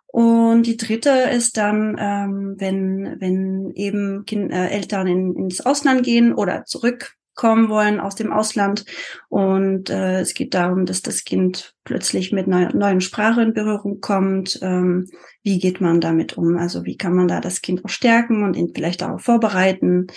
Und 0.08 0.64
die 0.64 0.76
dritte 0.76 1.10
ist 1.10 1.56
dann, 1.56 1.96
ähm, 1.98 2.56
wenn, 2.58 3.16
wenn 3.18 3.72
eben 3.74 4.26
kind, 4.26 4.52
äh, 4.52 4.68
Eltern 4.68 5.06
in, 5.06 5.36
ins 5.36 5.64
Ausland 5.64 6.02
gehen 6.02 6.34
oder 6.34 6.66
zurück 6.66 7.14
kommen 7.34 7.70
wollen 7.70 8.00
aus 8.00 8.14
dem 8.14 8.32
Ausland. 8.32 8.84
Und 9.30 9.88
äh, 9.88 10.20
es 10.20 10.34
geht 10.34 10.52
darum, 10.52 10.84
dass 10.84 11.00
das 11.00 11.24
Kind 11.24 11.74
plötzlich 11.84 12.32
mit 12.32 12.46
einer 12.46 12.74
neuen 12.74 13.00
Sprache 13.00 13.40
in 13.40 13.54
Berührung 13.54 14.00
kommt. 14.00 14.58
Ähm, 14.60 15.08
wie 15.48 15.58
geht 15.58 15.80
man 15.80 16.02
damit 16.02 16.36
um? 16.36 16.58
Also 16.58 16.84
wie 16.84 16.98
kann 16.98 17.14
man 17.14 17.26
da 17.26 17.40
das 17.40 17.62
Kind 17.62 17.82
auch 17.82 17.88
stärken 17.88 18.44
und 18.44 18.54
ihn 18.54 18.72
vielleicht 18.74 19.00
darauf 19.00 19.22
vorbereiten? 19.22 20.08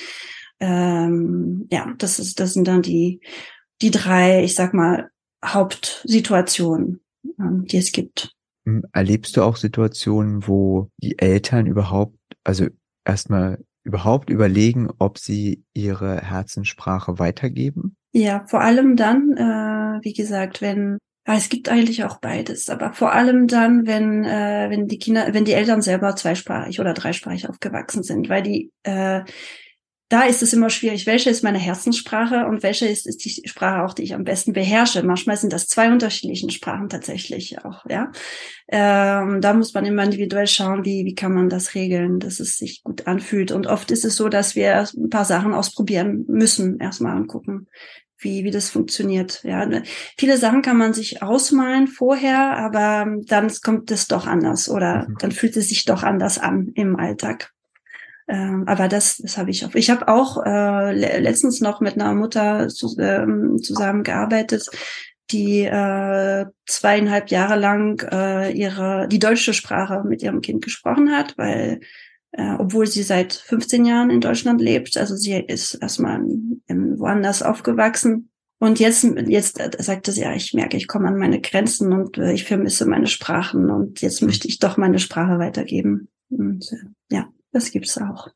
Ähm, 0.60 1.67
ja, 1.72 1.94
das 1.98 2.20
ist, 2.20 2.41
das 2.41 2.54
sind 2.54 2.67
dann 2.67 2.82
die, 2.82 3.22
die 3.82 3.91
drei, 3.91 4.44
ich 4.44 4.56
sag 4.56 4.74
mal, 4.74 5.10
Hauptsituationen, 5.44 7.00
ähm, 7.39 7.63
die 7.65 7.78
es 7.78 7.94
gibt. 7.94 8.36
Hm, 8.65 8.84
erlebst 8.91 9.38
du 9.38 9.41
auch 9.41 9.56
Situationen, 9.56 10.46
wo 10.48 10.89
die 10.98 11.17
Eltern 11.17 11.65
überhaupt, 11.65 12.17
also 12.44 12.67
erstmal 13.06 13.63
überhaupt 13.84 14.30
überlegen, 14.30 14.89
ob 15.00 15.17
sie 15.17 15.63
ihre 15.74 16.20
Herzenssprache 16.20 17.20
weitergeben? 17.20 17.96
Ja, 18.12 18.44
vor 18.48 18.60
allem 18.60 18.98
dann, 18.98 19.38
äh, 19.38 20.04
wie 20.04 20.13
gesagt, 20.13 20.62
wenn 20.62 20.98
ja, 21.27 21.36
es 21.36 21.49
gibt 21.49 21.69
eigentlich 21.69 22.03
auch 22.03 22.19
beides, 22.19 22.69
aber 22.69 22.93
vor 22.93 23.13
allem 23.13 23.47
dann, 23.47 23.86
wenn 23.86 24.23
äh, 24.23 24.69
wenn 24.69 24.88
die 24.88 24.97
Kinder, 24.97 25.34
wenn 25.34 25.45
die 25.45 25.53
Eltern 25.53 25.81
selber 25.81 26.15
zweisprachig 26.15 26.79
oder 26.79 26.93
dreisprachig 26.93 27.47
aufgewachsen 27.47 28.03
sind, 28.03 28.27
weil 28.27 28.41
die 28.41 28.71
äh, 28.84 29.21
da 30.12 30.23
ist 30.23 30.43
es 30.43 30.51
immer 30.51 30.69
schwierig, 30.69 31.05
welche 31.05 31.29
ist 31.29 31.41
meine 31.41 31.57
Herzenssprache 31.57 32.45
und 32.45 32.63
welche 32.63 32.86
ist, 32.86 33.07
ist 33.07 33.23
die 33.23 33.47
Sprache 33.47 33.86
auch, 33.86 33.93
die 33.93 34.03
ich 34.03 34.13
am 34.13 34.25
besten 34.25 34.51
beherrsche. 34.51 35.03
Manchmal 35.03 35.38
sind 35.38 35.53
das 35.53 35.67
zwei 35.67 35.89
unterschiedliche 35.89 36.49
Sprachen 36.51 36.89
tatsächlich 36.89 37.63
auch, 37.63 37.86
ja. 37.89 38.12
Ähm, 38.67 39.39
da 39.39 39.53
muss 39.53 39.73
man 39.73 39.86
immer 39.86 40.03
individuell 40.03 40.47
schauen, 40.47 40.84
wie, 40.84 41.05
wie 41.05 41.15
kann 41.15 41.34
man 41.34 41.47
das 41.47 41.75
regeln, 41.75 42.19
dass 42.19 42.41
es 42.41 42.57
sich 42.57 42.84
gut 42.84 43.07
anfühlt. 43.07 43.53
Und 43.53 43.67
oft 43.67 43.89
ist 43.89 44.03
es 44.03 44.17
so, 44.17 44.27
dass 44.27 44.53
wir 44.53 44.86
ein 44.97 45.10
paar 45.10 45.23
Sachen 45.23 45.53
ausprobieren 45.53 46.25
müssen, 46.27 46.81
erstmal 46.81 47.15
angucken, 47.15 47.67
wie, 48.21 48.43
wie 48.43 48.51
das 48.51 48.69
funktioniert. 48.69 49.43
Ja, 49.43 49.67
viele 50.17 50.38
Sachen 50.38 50.62
kann 50.62 50.77
man 50.77 50.93
sich 50.93 51.21
ausmalen 51.21 51.88
vorher, 51.88 52.57
aber 52.57 53.17
dann 53.25 53.51
kommt 53.63 53.91
es 53.91 54.07
doch 54.07 54.27
anders 54.27 54.69
oder 54.69 55.07
mhm. 55.07 55.17
dann 55.19 55.31
fühlt 55.31 55.57
es 55.57 55.69
sich 55.69 55.86
doch 55.86 56.03
anders 56.03 56.38
an 56.38 56.71
im 56.75 56.95
Alltag. 56.95 57.51
Ähm, 58.27 58.63
aber 58.67 58.88
das, 58.88 59.17
das 59.17 59.38
habe 59.38 59.49
ich 59.49 59.65
auch. 59.65 59.75
Ich 59.75 59.89
habe 59.89 60.07
auch 60.07 60.45
äh, 60.45 61.19
letztens 61.19 61.60
noch 61.60 61.81
mit 61.81 61.95
einer 61.95 62.13
Mutter 62.13 62.69
zu, 62.69 62.95
ähm, 62.99 63.57
zusammengearbeitet, 63.62 64.69
die 65.31 65.63
äh, 65.63 66.45
zweieinhalb 66.65 67.29
Jahre 67.29 67.57
lang 67.57 68.01
äh, 68.12 68.51
ihre 68.51 69.07
die 69.07 69.19
deutsche 69.19 69.53
Sprache 69.53 70.03
mit 70.05 70.21
ihrem 70.21 70.41
Kind 70.41 70.63
gesprochen 70.63 71.12
hat, 71.12 71.38
weil 71.38 71.81
äh, 72.32 72.56
obwohl 72.58 72.88
sie 72.88 73.04
seit 73.04 73.34
15 73.34 73.86
Jahren 73.86 74.10
in 74.10 74.22
Deutschland 74.22 74.62
lebt, 74.62 74.98
also 74.98 75.15
sie 75.15 75.34
ist 75.34 75.76
erstmal 75.76 76.22
woanders 76.70 77.44
aufgewachsen. 77.44 78.30
Und 78.60 78.80
jetzt, 78.80 79.04
jetzt 79.04 79.60
sagte 79.80 80.12
sie, 80.12 80.22
ja, 80.22 80.34
ich 80.34 80.54
merke, 80.54 80.78
ich 80.78 80.88
komme 80.88 81.08
an 81.08 81.17
meine 81.17 81.41
Grenzen 81.41 81.94
und 81.94 82.17
äh, 82.20 82.32
ich 82.32 82.44
vermisse 82.44 82.86
meine 82.86 83.08
Sprachen 83.08 83.72
und 83.72 84.02
jetzt 84.02 84.22
möchte 84.22 84.48
ich 84.48 84.60
doch 84.60 84.78
meine 84.78 85.00
Sprache 85.00 85.39
weitergeben. 85.39 86.10
Und 86.30 86.72
äh, 86.72 87.15
ja, 87.15 87.28
das 87.52 87.72
gibt's 87.72 87.98
auch. 87.98 88.28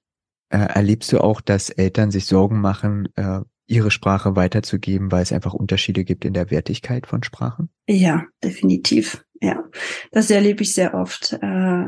Erlebst 0.50 1.12
du 1.12 1.20
auch, 1.20 1.42
dass 1.42 1.70
Eltern 1.70 2.12
sich 2.12 2.26
Sorgen 2.26 2.60
machen, 2.60 3.10
äh, 3.16 3.42
ihre 3.68 3.92
Sprache 3.92 4.36
weiterzugeben, 4.36 5.12
weil 5.12 5.24
es 5.24 5.32
einfach 5.32 5.54
Unterschiede 5.54 6.04
gibt 6.04 6.26
in 6.26 6.34
der 6.34 6.52
Wertigkeit 6.52 7.08
von 7.08 7.24
Sprachen? 7.24 7.70
Ja, 7.88 8.26
definitiv. 8.44 9.24
Ja, 9.42 9.64
das 10.12 10.30
erlebe 10.30 10.64
ich 10.64 10.74
sehr 10.74 10.94
oft. 10.94 11.34
Äh, 11.34 11.86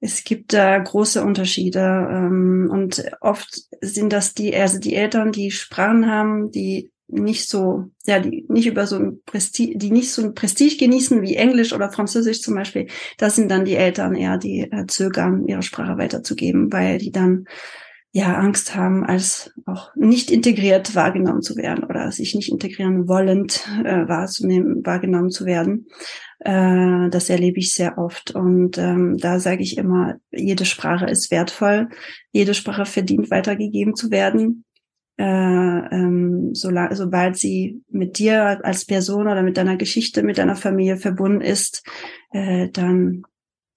es 0.00 0.24
gibt 0.24 0.52
da 0.52 0.78
große 0.78 1.22
Unterschiede 1.24 1.80
ähm, 1.80 2.68
und 2.70 3.04
oft 3.20 3.62
sind 3.80 4.12
das 4.12 4.34
die, 4.34 4.54
also 4.54 4.78
die 4.78 4.94
Eltern, 4.94 5.32
die 5.32 5.50
Sprachen 5.50 6.10
haben, 6.10 6.50
die 6.50 6.92
nicht 7.08 7.48
so, 7.48 7.86
ja, 8.04 8.20
die 8.20 8.44
nicht 8.48 8.66
über 8.66 8.86
so 8.86 8.96
ein 8.96 9.22
Prestige, 9.24 9.78
die 9.78 9.90
nicht 9.90 10.12
so 10.12 10.22
ein 10.22 10.34
Prestige 10.34 10.76
genießen 10.76 11.22
wie 11.22 11.36
Englisch 11.36 11.72
oder 11.72 11.90
Französisch 11.90 12.42
zum 12.42 12.54
Beispiel. 12.54 12.86
Das 13.16 13.34
sind 13.34 13.50
dann 13.50 13.64
die 13.64 13.76
Eltern 13.76 14.14
eher, 14.14 14.36
die 14.36 14.60
äh, 14.70 14.86
zögern, 14.86 15.46
ihre 15.46 15.62
Sprache 15.62 15.96
weiterzugeben, 15.96 16.70
weil 16.72 16.98
die 16.98 17.10
dann 17.10 17.46
ja 18.12 18.36
Angst 18.36 18.74
haben, 18.74 19.04
als 19.04 19.52
auch 19.66 19.94
nicht 19.94 20.30
integriert 20.30 20.94
wahrgenommen 20.94 21.42
zu 21.42 21.56
werden 21.56 21.84
oder 21.84 22.10
sich 22.12 22.34
nicht 22.34 22.50
integrieren 22.50 23.08
wollend 23.08 23.66
äh, 23.84 24.06
wahrzunehmen, 24.08 24.84
wahrgenommen 24.84 25.30
zu 25.30 25.44
werden. 25.46 25.86
Äh, 26.40 27.08
das 27.10 27.30
erlebe 27.30 27.58
ich 27.58 27.74
sehr 27.74 27.98
oft. 27.98 28.32
Und 28.32 28.78
ähm, 28.78 29.16
da 29.18 29.40
sage 29.40 29.62
ich 29.62 29.76
immer, 29.76 30.16
jede 30.30 30.64
Sprache 30.64 31.06
ist 31.06 31.30
wertvoll, 31.30 31.88
jede 32.32 32.54
Sprache 32.54 32.86
verdient 32.86 33.30
weitergegeben 33.30 33.94
zu 33.94 34.10
werden. 34.10 34.64
Äh, 35.18 35.24
ähm, 35.24 36.54
solange, 36.54 36.94
sobald 36.94 37.36
sie 37.36 37.82
mit 37.90 38.18
dir 38.18 38.64
als 38.64 38.84
Person 38.84 39.26
oder 39.26 39.42
mit 39.42 39.56
deiner 39.56 39.76
Geschichte, 39.76 40.22
mit 40.22 40.38
deiner 40.38 40.54
Familie 40.54 40.96
verbunden 40.96 41.40
ist, 41.40 41.82
äh, 42.32 42.68
dann 42.68 43.24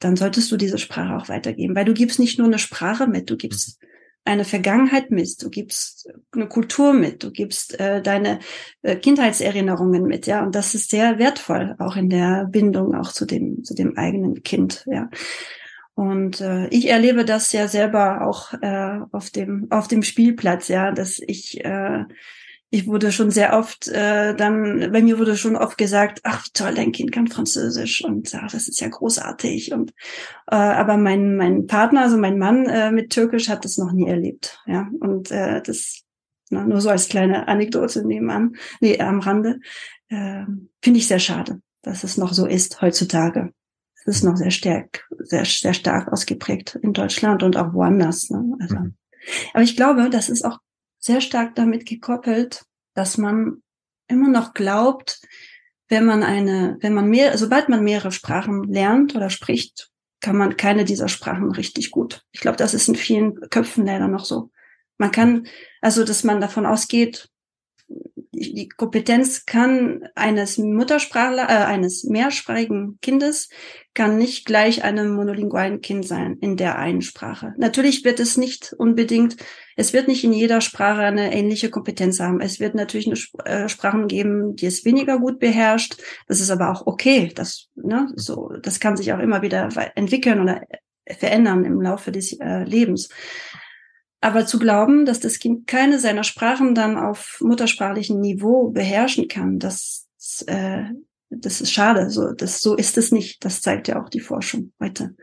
dann 0.02 0.16
solltest 0.16 0.52
du 0.52 0.58
diese 0.58 0.80
Sprache 0.80 1.16
auch 1.16 1.30
weitergeben, 1.30 1.76
weil 1.76 1.86
du 1.86 1.94
gibst 1.94 2.20
nicht 2.20 2.40
nur 2.40 2.48
eine 2.48 2.60
Sprache 2.60 3.08
mit, 3.08 3.30
du 3.30 3.38
gibst 3.38 3.80
eine 4.24 4.46
Vergangenheit 4.46 5.12
mit, 5.12 5.42
du 5.42 5.50
gibst 5.50 6.10
eine 6.32 6.48
Kultur 6.48 6.94
mit, 6.94 7.24
du 7.24 7.32
gibst 7.32 7.80
äh, 7.80 8.02
deine 8.02 8.40
äh, 8.84 8.96
Kindheitserinnerungen 8.96 10.04
mit, 10.04 10.28
ja, 10.28 10.44
und 10.44 10.54
das 10.54 10.76
ist 10.76 10.92
sehr 10.92 11.18
wertvoll, 11.18 11.76
auch 11.80 11.96
in 11.96 12.10
der 12.10 12.46
Bindung 12.46 12.96
auch 12.96 13.12
zu 13.12 13.26
dem 13.26 13.64
zu 13.64 13.74
dem 13.74 13.98
eigenen 13.98 14.44
Kind, 14.44 14.86
ja. 14.88 15.10
Und 15.94 16.40
äh, 16.42 16.68
ich 16.68 16.90
erlebe 16.90 17.26
das 17.26 17.52
ja 17.52 17.68
selber 17.68 18.26
auch 18.26 18.54
äh, 18.62 19.00
auf 19.12 19.30
dem 19.30 19.68
auf 19.72 19.88
dem 19.88 20.04
Spielplatz, 20.04 20.68
ja, 20.68 20.92
dass 20.92 21.20
ich 21.20 21.64
äh, 21.66 22.06
ich 22.74 22.88
wurde 22.88 23.12
schon 23.12 23.32
sehr 23.32 23.58
oft 23.58 23.90
äh, 23.90 24.34
dann, 24.34 24.92
bei 24.94 25.02
mir 25.02 25.20
wurde 25.20 25.36
schon 25.36 25.58
oft 25.58 25.78
gesagt, 25.78 26.22
ach 26.24 26.46
wie 26.46 26.52
toll, 26.54 26.74
dein 26.74 26.94
Kind 26.94 27.12
kann 27.12 27.28
Französisch 27.28 28.04
und 28.04 28.34
ach, 28.34 28.50
das 28.50 28.70
ist 28.70 28.80
ja 28.80 28.88
großartig. 28.88 29.74
Und 29.74 29.92
äh, 30.50 30.56
aber 30.56 30.96
mein 30.96 31.36
mein 31.36 31.68
Partner, 31.68 32.04
also 32.04 32.18
mein 32.18 32.40
Mann 32.40 32.66
äh, 32.68 32.92
mit 32.92 33.12
Türkisch 33.12 33.50
hat 33.50 33.66
das 33.66 33.78
noch 33.78 33.92
nie 33.92 34.08
erlebt. 34.08 34.58
Ja, 34.66 34.88
und 35.02 35.32
äh, 35.32 35.62
das 35.62 36.04
na, 36.50 36.64
nur 36.66 36.80
so 36.80 36.90
als 36.90 37.10
kleine 37.10 37.50
Anekdote 37.50 38.08
nebenan, 38.08 38.56
nee, 38.80 38.98
am 39.00 39.20
Rande, 39.20 39.60
äh, 40.08 40.46
finde 40.82 41.00
ich 41.00 41.08
sehr 41.08 41.20
schade, 41.20 41.62
dass 41.82 42.06
es 42.06 42.18
noch 42.18 42.34
so 42.34 42.46
ist 42.46 42.82
heutzutage. 42.82 43.54
Es 43.96 44.08
ist 44.08 44.24
noch 44.24 44.38
sehr 44.38 44.52
stark, 44.52 45.08
sehr, 45.20 45.44
sehr 45.44 45.74
stark 45.74 46.12
ausgeprägt 46.12 46.80
in 46.82 46.94
Deutschland 46.94 47.44
und 47.44 47.58
auch 47.58 47.74
woanders. 47.74 48.30
Ne? 48.30 48.56
Also, 48.62 48.76
mhm. 48.76 48.96
aber 49.54 49.64
ich 49.64 49.76
glaube, 49.76 50.10
das 50.10 50.30
ist 50.30 50.46
auch 50.46 50.60
sehr 51.02 51.20
stark 51.20 51.56
damit 51.56 51.86
gekoppelt, 51.86 52.64
dass 52.94 53.18
man 53.18 53.62
immer 54.08 54.30
noch 54.30 54.54
glaubt, 54.54 55.20
wenn 55.90 56.06
man 56.06 56.24
eine, 56.24 56.78
wenn 56.80 56.94
man 56.94 57.10
mehr, 57.10 57.38
sobald 57.38 57.68
man 57.68 57.84
mehrere 57.84 58.12
Sprachen 58.12 58.64
lernt 58.64 59.16
oder 59.16 59.30
spricht, 59.30 59.90
kann 60.22 60.38
man 60.38 60.56
keine 60.56 60.86
dieser 60.86 61.10
Sprachen 61.10 61.52
richtig 61.52 61.92
gut. 61.92 62.24
Ich 62.32 62.40
glaube, 62.40 62.58
das 62.58 62.74
ist 62.74 62.88
in 62.88 62.96
vielen 62.96 63.36
Köpfen 63.50 63.86
leider 63.86 64.08
noch 64.08 64.24
so. 64.24 64.52
Man 64.98 65.12
kann, 65.12 65.48
also, 65.82 66.06
dass 66.06 66.24
man 66.24 66.40
davon 66.40 66.66
ausgeht, 66.66 67.31
die 68.34 68.70
Kompetenz 68.70 69.46
kann 69.46 70.08
eines 70.16 70.58
Muttersprachler, 70.58 71.50
äh, 71.50 71.66
eines 71.66 72.06
mehrsprachigen 72.06 72.98
Kindes 73.02 73.50
kann 73.94 74.18
nicht 74.18 74.46
gleich 74.46 74.86
einem 74.86 75.14
monolingualen 75.14 75.82
Kind 75.82 76.08
sein 76.08 76.38
in 76.40 76.56
der 76.56 76.80
einen 76.80 77.02
Sprache. 77.02 77.54
Natürlich 77.58 78.06
wird 78.06 78.22
es 78.22 78.38
nicht 78.38 78.74
unbedingt, 78.78 79.36
es 79.76 79.92
wird 79.92 80.08
nicht 80.08 80.24
in 80.24 80.32
jeder 80.32 80.62
Sprache 80.62 81.02
eine 81.02 81.34
ähnliche 81.34 81.70
Kompetenz 81.70 82.22
haben. 82.22 82.40
Es 82.40 82.62
wird 82.62 82.74
natürlich 82.74 83.08
eine, 83.08 83.18
äh, 83.46 83.68
Sprachen 83.68 84.08
geben, 84.08 84.56
die 84.56 84.66
es 84.66 84.86
weniger 84.86 85.20
gut 85.20 85.40
beherrscht. 85.40 86.02
Das 86.28 86.40
ist 86.40 86.52
aber 86.52 86.72
auch 86.72 86.88
okay. 86.88 87.32
Das, 87.36 87.68
ne, 87.76 88.08
so, 88.16 88.54
das 88.62 88.80
kann 88.80 88.96
sich 88.96 89.12
auch 89.12 89.20
immer 89.20 89.42
wieder 89.42 89.68
entwickeln 89.96 90.40
oder 90.40 90.62
verändern 91.06 91.66
im 91.66 91.82
Laufe 91.82 92.14
des 92.14 92.40
äh, 92.40 92.64
Lebens. 92.64 93.10
Aber 94.22 94.46
zu 94.46 94.60
glauben, 94.60 95.06
dass 95.06 95.20
das 95.20 95.40
Kind 95.40 95.66
keine 95.66 96.00
seiner 96.00 96.24
Sprachen 96.24 96.76
dann 96.76 96.96
auf 96.96 97.40
muttersprachlichem 97.42 98.20
Niveau 98.20 98.70
beherrschen 98.70 99.28
kann, 99.28 99.58
das, 99.58 100.08
äh, 100.46 100.84
das 101.32 101.60
ist 101.60 101.72
schade. 101.72 102.12
So, 102.12 102.32
das, 102.32 102.62
so 102.62 102.76
ist 102.76 103.00
es 103.00 103.12
nicht. 103.12 103.44
Das 103.44 103.62
zeigt 103.62 103.88
ja 103.88 104.02
auch 104.02 104.10
die 104.10 104.20
Forschung 104.20 104.74
heute. 104.80 105.16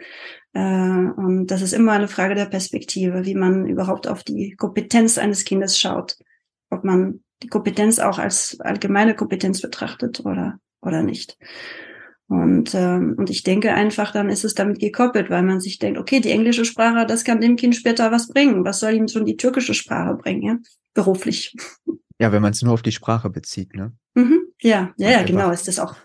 Äh, 0.52 0.60
und 0.60 1.46
das 1.46 1.62
ist 1.62 1.74
immer 1.74 1.92
eine 1.92 2.08
Frage 2.08 2.34
der 2.34 2.46
Perspektive, 2.46 3.24
wie 3.24 3.36
man 3.36 3.66
überhaupt 3.66 4.08
auf 4.08 4.24
die 4.24 4.56
Kompetenz 4.56 5.16
eines 5.16 5.44
Kindes 5.44 5.78
schaut. 5.78 6.16
Ob 6.70 6.82
man 6.82 7.22
die 7.44 7.48
Kompetenz 7.48 8.00
auch 8.00 8.18
als 8.18 8.58
allgemeine 8.60 9.14
Kompetenz 9.14 9.60
betrachtet 9.60 10.20
oder, 10.26 10.58
oder 10.82 11.02
nicht. 11.02 11.38
Und, 12.28 12.74
ähm, 12.74 13.14
und 13.16 13.30
ich 13.30 13.42
denke 13.42 13.72
einfach, 13.72 14.12
dann 14.12 14.28
ist 14.28 14.44
es 14.44 14.54
damit 14.54 14.80
gekoppelt, 14.80 15.30
weil 15.30 15.42
man 15.42 15.60
sich 15.60 15.78
denkt, 15.78 15.98
okay, 15.98 16.20
die 16.20 16.30
englische 16.30 16.66
Sprache, 16.66 17.06
das 17.06 17.24
kann 17.24 17.40
dem 17.40 17.56
Kind 17.56 17.74
später 17.74 18.12
was 18.12 18.28
bringen. 18.28 18.64
Was 18.64 18.80
soll 18.80 18.92
ihm 18.92 19.08
schon 19.08 19.24
die 19.24 19.38
türkische 19.38 19.72
Sprache 19.72 20.14
bringen, 20.14 20.42
ja? 20.42 20.58
Beruflich. 20.92 21.56
Ja, 22.20 22.30
wenn 22.32 22.42
man 22.42 22.52
es 22.52 22.62
nur 22.62 22.74
auf 22.74 22.82
die 22.82 22.92
Sprache 22.92 23.30
bezieht, 23.30 23.74
ne? 23.74 23.92
Mhm. 24.14 24.40
Ja, 24.60 24.92
ja, 24.98 25.10
ja, 25.10 25.22
genau. 25.22 25.50
Ist 25.50 25.68
das 25.68 25.78
auch, 25.78 25.96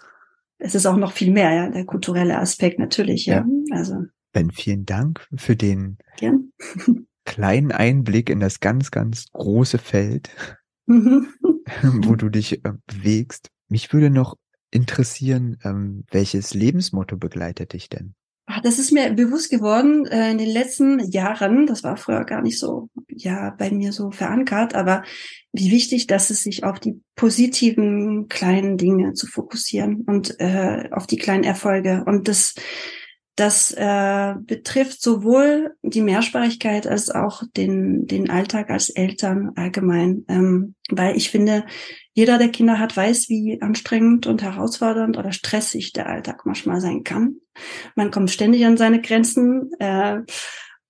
es 0.59 0.75
ist 0.75 0.85
auch 0.85 0.95
noch 0.95 1.11
viel 1.11 1.31
mehr, 1.31 1.51
ja, 1.53 1.69
der 1.69 1.85
kulturelle 1.85 2.37
Aspekt 2.37 2.79
natürlich, 2.79 3.25
ja. 3.25 3.45
ja. 3.45 3.77
Also. 3.77 4.05
Ben, 4.31 4.51
vielen 4.51 4.85
Dank 4.85 5.27
für 5.35 5.55
den 5.55 5.97
Gern. 6.17 6.53
kleinen 7.25 7.71
Einblick 7.71 8.29
in 8.29 8.39
das 8.39 8.59
ganz, 8.59 8.91
ganz 8.91 9.25
große 9.31 9.77
Feld, 9.77 10.29
wo 10.87 12.15
du 12.15 12.29
dich 12.29 12.63
äh, 12.63 12.73
bewegst. 12.85 13.49
Mich 13.67 13.91
würde 13.91 14.09
noch 14.09 14.37
interessieren, 14.73 15.57
ähm, 15.63 16.05
welches 16.11 16.53
Lebensmotto 16.53 17.17
begleitet 17.17 17.73
dich 17.73 17.89
denn? 17.89 18.15
Ach, 18.45 18.61
das 18.61 18.77
ist 18.77 18.91
mir 18.91 19.13
bewusst 19.13 19.49
geworden 19.49 20.05
äh, 20.05 20.31
in 20.31 20.37
den 20.37 20.49
letzten 20.49 20.99
Jahren. 21.11 21.65
Das 21.65 21.83
war 21.83 21.95
früher 21.95 22.25
gar 22.25 22.41
nicht 22.41 22.59
so, 22.59 22.89
ja, 23.07 23.51
bei 23.51 23.71
mir 23.71 23.93
so 23.93 24.11
verankert. 24.11 24.75
Aber 24.75 25.03
wie 25.53 25.71
wichtig, 25.71 26.07
dass 26.07 26.29
es 26.29 26.43
sich 26.43 26.65
auf 26.65 26.79
die 26.79 27.01
positiven 27.15 28.27
kleinen 28.27 28.77
Dinge 28.77 29.13
zu 29.13 29.27
fokussieren 29.27 30.01
und 30.01 30.39
äh, 30.41 30.89
auf 30.91 31.07
die 31.07 31.17
kleinen 31.17 31.45
Erfolge. 31.45 32.03
Und 32.05 32.27
das, 32.27 32.55
das 33.35 33.71
äh, 33.71 34.35
betrifft 34.39 35.01
sowohl 35.01 35.75
die 35.81 36.01
Mehrsprachigkeit 36.01 36.85
als 36.85 37.09
auch 37.09 37.43
den 37.57 38.05
den 38.05 38.29
Alltag 38.29 38.69
als 38.69 38.89
Eltern 38.89 39.51
allgemein, 39.55 40.23
ähm, 40.27 40.75
weil 40.89 41.17
ich 41.17 41.31
finde, 41.31 41.65
jeder, 42.15 42.37
der 42.37 42.49
Kinder 42.49 42.77
hat, 42.77 42.95
weiß, 42.95 43.27
wie 43.29 43.59
anstrengend 43.59 44.27
und 44.27 44.43
herausfordernd 44.43 45.17
oder 45.17 45.31
stressig 45.31 45.93
der 45.93 46.07
Alltag 46.07 46.45
manchmal 46.45 46.79
sein 46.79 47.03
kann. 47.03 47.37
Man 47.95 48.11
kommt 48.11 48.29
ständig 48.29 48.65
an 48.65 48.77
seine 48.77 49.01
Grenzen, 49.01 49.71
äh, 49.79 50.19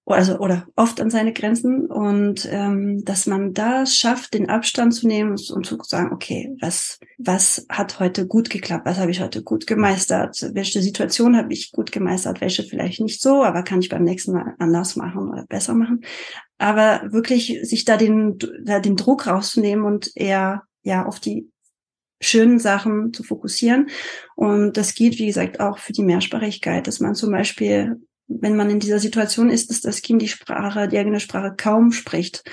also 0.05 0.37
oder 0.39 0.67
oft 0.75 0.99
an 0.99 1.09
seine 1.09 1.31
Grenzen 1.31 1.85
und 1.85 2.47
ähm, 2.51 3.05
dass 3.05 3.25
man 3.25 3.53
da 3.53 3.85
schafft, 3.85 4.33
den 4.33 4.49
Abstand 4.49 4.93
zu 4.93 5.07
nehmen 5.07 5.31
und 5.31 5.65
zu 5.65 5.77
sagen, 5.83 6.11
okay, 6.11 6.55
was 6.59 6.99
was 7.17 7.65
hat 7.69 7.99
heute 7.99 8.27
gut 8.27 8.49
geklappt, 8.49 8.85
was 8.85 8.99
habe 8.99 9.11
ich 9.11 9.21
heute 9.21 9.43
gut 9.43 9.65
gemeistert, 9.65 10.49
welche 10.53 10.81
Situation 10.81 11.37
habe 11.37 11.53
ich 11.53 11.71
gut 11.71 11.91
gemeistert, 11.91 12.41
welche 12.41 12.63
vielleicht 12.63 12.99
nicht 12.99 13.21
so, 13.21 13.43
aber 13.43 13.63
kann 13.63 13.79
ich 13.79 13.89
beim 13.89 14.03
nächsten 14.03 14.33
Mal 14.33 14.55
anders 14.59 14.95
machen 14.97 15.29
oder 15.29 15.45
besser 15.47 15.73
machen. 15.73 16.01
Aber 16.57 17.01
wirklich 17.11 17.59
sich 17.63 17.85
da 17.85 17.95
den 17.97 18.37
da 18.63 18.79
den 18.79 18.97
Druck 18.97 19.27
rauszunehmen 19.27 19.85
und 19.85 20.11
eher 20.15 20.63
ja 20.83 21.05
auf 21.05 21.19
die 21.19 21.49
schönen 22.23 22.59
Sachen 22.59 23.13
zu 23.13 23.23
fokussieren. 23.23 23.89
Und 24.35 24.77
das 24.77 24.95
geht, 24.95 25.19
wie 25.19 25.27
gesagt, 25.27 25.59
auch 25.59 25.77
für 25.77 25.93
die 25.93 26.03
Mehrsprachigkeit, 26.03 26.87
dass 26.87 26.99
man 26.99 27.15
zum 27.15 27.31
Beispiel, 27.31 28.01
wenn 28.41 28.55
man 28.55 28.69
in 28.69 28.79
dieser 28.79 28.99
Situation 28.99 29.49
ist, 29.49 29.69
dass 29.69 29.81
das 29.81 30.01
Kind 30.01 30.21
die 30.21 30.27
Sprache, 30.27 30.87
die 30.87 30.97
eigene 30.97 31.19
Sprache 31.19 31.53
kaum 31.55 31.91
spricht, 31.91 32.43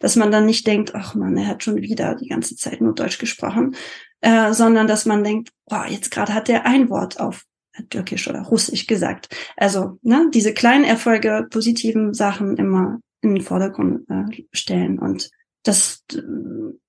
dass 0.00 0.16
man 0.16 0.30
dann 0.30 0.46
nicht 0.46 0.66
denkt, 0.66 0.94
ach 0.94 1.14
man, 1.14 1.36
er 1.36 1.46
hat 1.46 1.62
schon 1.62 1.76
wieder 1.76 2.14
die 2.14 2.28
ganze 2.28 2.56
Zeit 2.56 2.80
nur 2.80 2.94
Deutsch 2.94 3.18
gesprochen, 3.18 3.74
äh, 4.20 4.52
sondern 4.52 4.86
dass 4.86 5.06
man 5.06 5.24
denkt, 5.24 5.50
boah, 5.66 5.86
jetzt 5.88 6.10
gerade 6.10 6.34
hat 6.34 6.48
er 6.48 6.66
ein 6.66 6.90
Wort 6.90 7.20
auf 7.20 7.44
Türkisch 7.90 8.28
oder 8.28 8.42
Russisch 8.42 8.86
gesagt. 8.86 9.28
Also 9.56 9.98
ne, 10.02 10.30
diese 10.32 10.52
kleinen 10.52 10.84
Erfolge, 10.84 11.46
positiven 11.50 12.14
Sachen 12.14 12.56
immer 12.56 12.98
in 13.20 13.34
den 13.34 13.44
Vordergrund 13.44 14.08
äh, 14.08 14.44
stellen 14.52 14.98
und 14.98 15.30
das, 15.62 16.04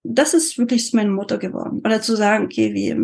das 0.04 0.34
ist 0.34 0.58
wirklich 0.58 0.94
mein 0.94 1.12
Motto 1.12 1.38
geworden. 1.38 1.80
Oder 1.84 2.02
zu 2.02 2.16
sagen, 2.16 2.46
okay, 2.46 2.74
wie, 2.74 2.96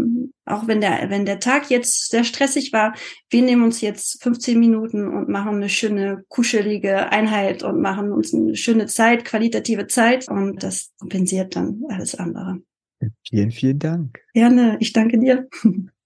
auch 0.46 0.68
wenn 0.68 0.82
der, 0.82 1.10
wenn 1.10 1.26
der 1.26 1.40
Tag 1.40 1.70
jetzt 1.70 2.10
sehr 2.10 2.24
stressig 2.24 2.72
war, 2.72 2.94
wir 3.30 3.42
nehmen 3.42 3.64
uns 3.64 3.82
jetzt 3.82 4.22
15 4.24 4.60
Minuten 4.60 5.08
und 5.08 5.30
machen 5.30 5.56
eine 5.56 5.70
schöne, 5.70 6.24
kuschelige 6.30 7.12
Einheit 7.12 7.64
und 7.64 7.82
machen 7.82 8.12
uns 8.12 8.34
eine 8.34 8.56
schöne 8.56 8.86
Zeit, 8.86 9.26
qualitative 9.26 9.88
Zeit 9.88 10.28
und 10.30 10.64
das 10.64 10.92
kompensiert 11.00 11.56
dann 11.56 11.82
alles 11.90 12.16
andere. 12.16 12.62
Vielen, 13.28 13.52
vielen 13.52 13.80
Dank. 13.80 14.20
Gerne, 14.34 14.78
ich 14.80 14.94
danke 14.94 15.20
dir. 15.20 15.48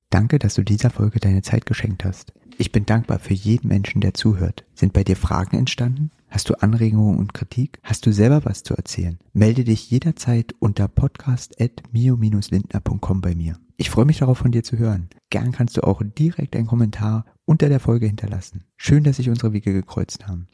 Danke, 0.09 0.39
dass 0.39 0.55
du 0.55 0.63
dieser 0.63 0.89
Folge 0.89 1.19
deine 1.19 1.43
Zeit 1.43 1.67
geschenkt 1.67 2.03
hast. 2.03 2.33
Ich 2.57 2.71
bin 2.71 2.85
dankbar 2.85 3.19
für 3.19 3.35
jeden 3.35 3.67
Menschen, 3.67 4.01
der 4.01 4.15
zuhört. 4.15 4.65
Sind 4.73 4.91
bei 4.91 5.03
dir 5.03 5.15
Fragen 5.15 5.55
entstanden? 5.57 6.09
Hast 6.29 6.49
du 6.49 6.61
Anregungen 6.61 7.17
und 7.17 7.33
Kritik? 7.33 7.79
Hast 7.83 8.05
du 8.05 8.13
selber 8.13 8.45
was 8.45 8.61
zu 8.61 8.75
erzählen? 8.75 9.17
Melde 9.33 9.63
dich 9.63 9.89
jederzeit 9.89 10.53
unter 10.59 10.87
podcast.mio-lindner.com 10.87 13.21
bei 13.21 13.33
mir. 13.33 13.57
Ich 13.77 13.89
freue 13.89 14.05
mich 14.05 14.19
darauf, 14.19 14.37
von 14.37 14.51
dir 14.51 14.63
zu 14.63 14.77
hören. 14.77 15.09
Gern 15.31 15.51
kannst 15.51 15.77
du 15.77 15.81
auch 15.81 16.03
direkt 16.03 16.55
einen 16.55 16.67
Kommentar 16.67 17.25
unter 17.45 17.67
der 17.67 17.79
Folge 17.79 18.05
hinterlassen. 18.05 18.65
Schön, 18.77 19.03
dass 19.03 19.17
sich 19.17 19.29
unsere 19.29 19.53
Wege 19.53 19.73
gekreuzt 19.73 20.27
haben. 20.27 20.47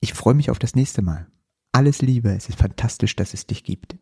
Ich 0.00 0.14
freue 0.14 0.34
mich 0.34 0.50
auf 0.50 0.58
das 0.58 0.74
nächste 0.74 1.02
Mal. 1.02 1.28
Alles 1.72 2.02
Liebe, 2.02 2.30
es 2.30 2.48
ist 2.48 2.58
fantastisch, 2.58 3.14
dass 3.14 3.32
es 3.32 3.46
dich 3.46 3.62
gibt. 3.62 3.94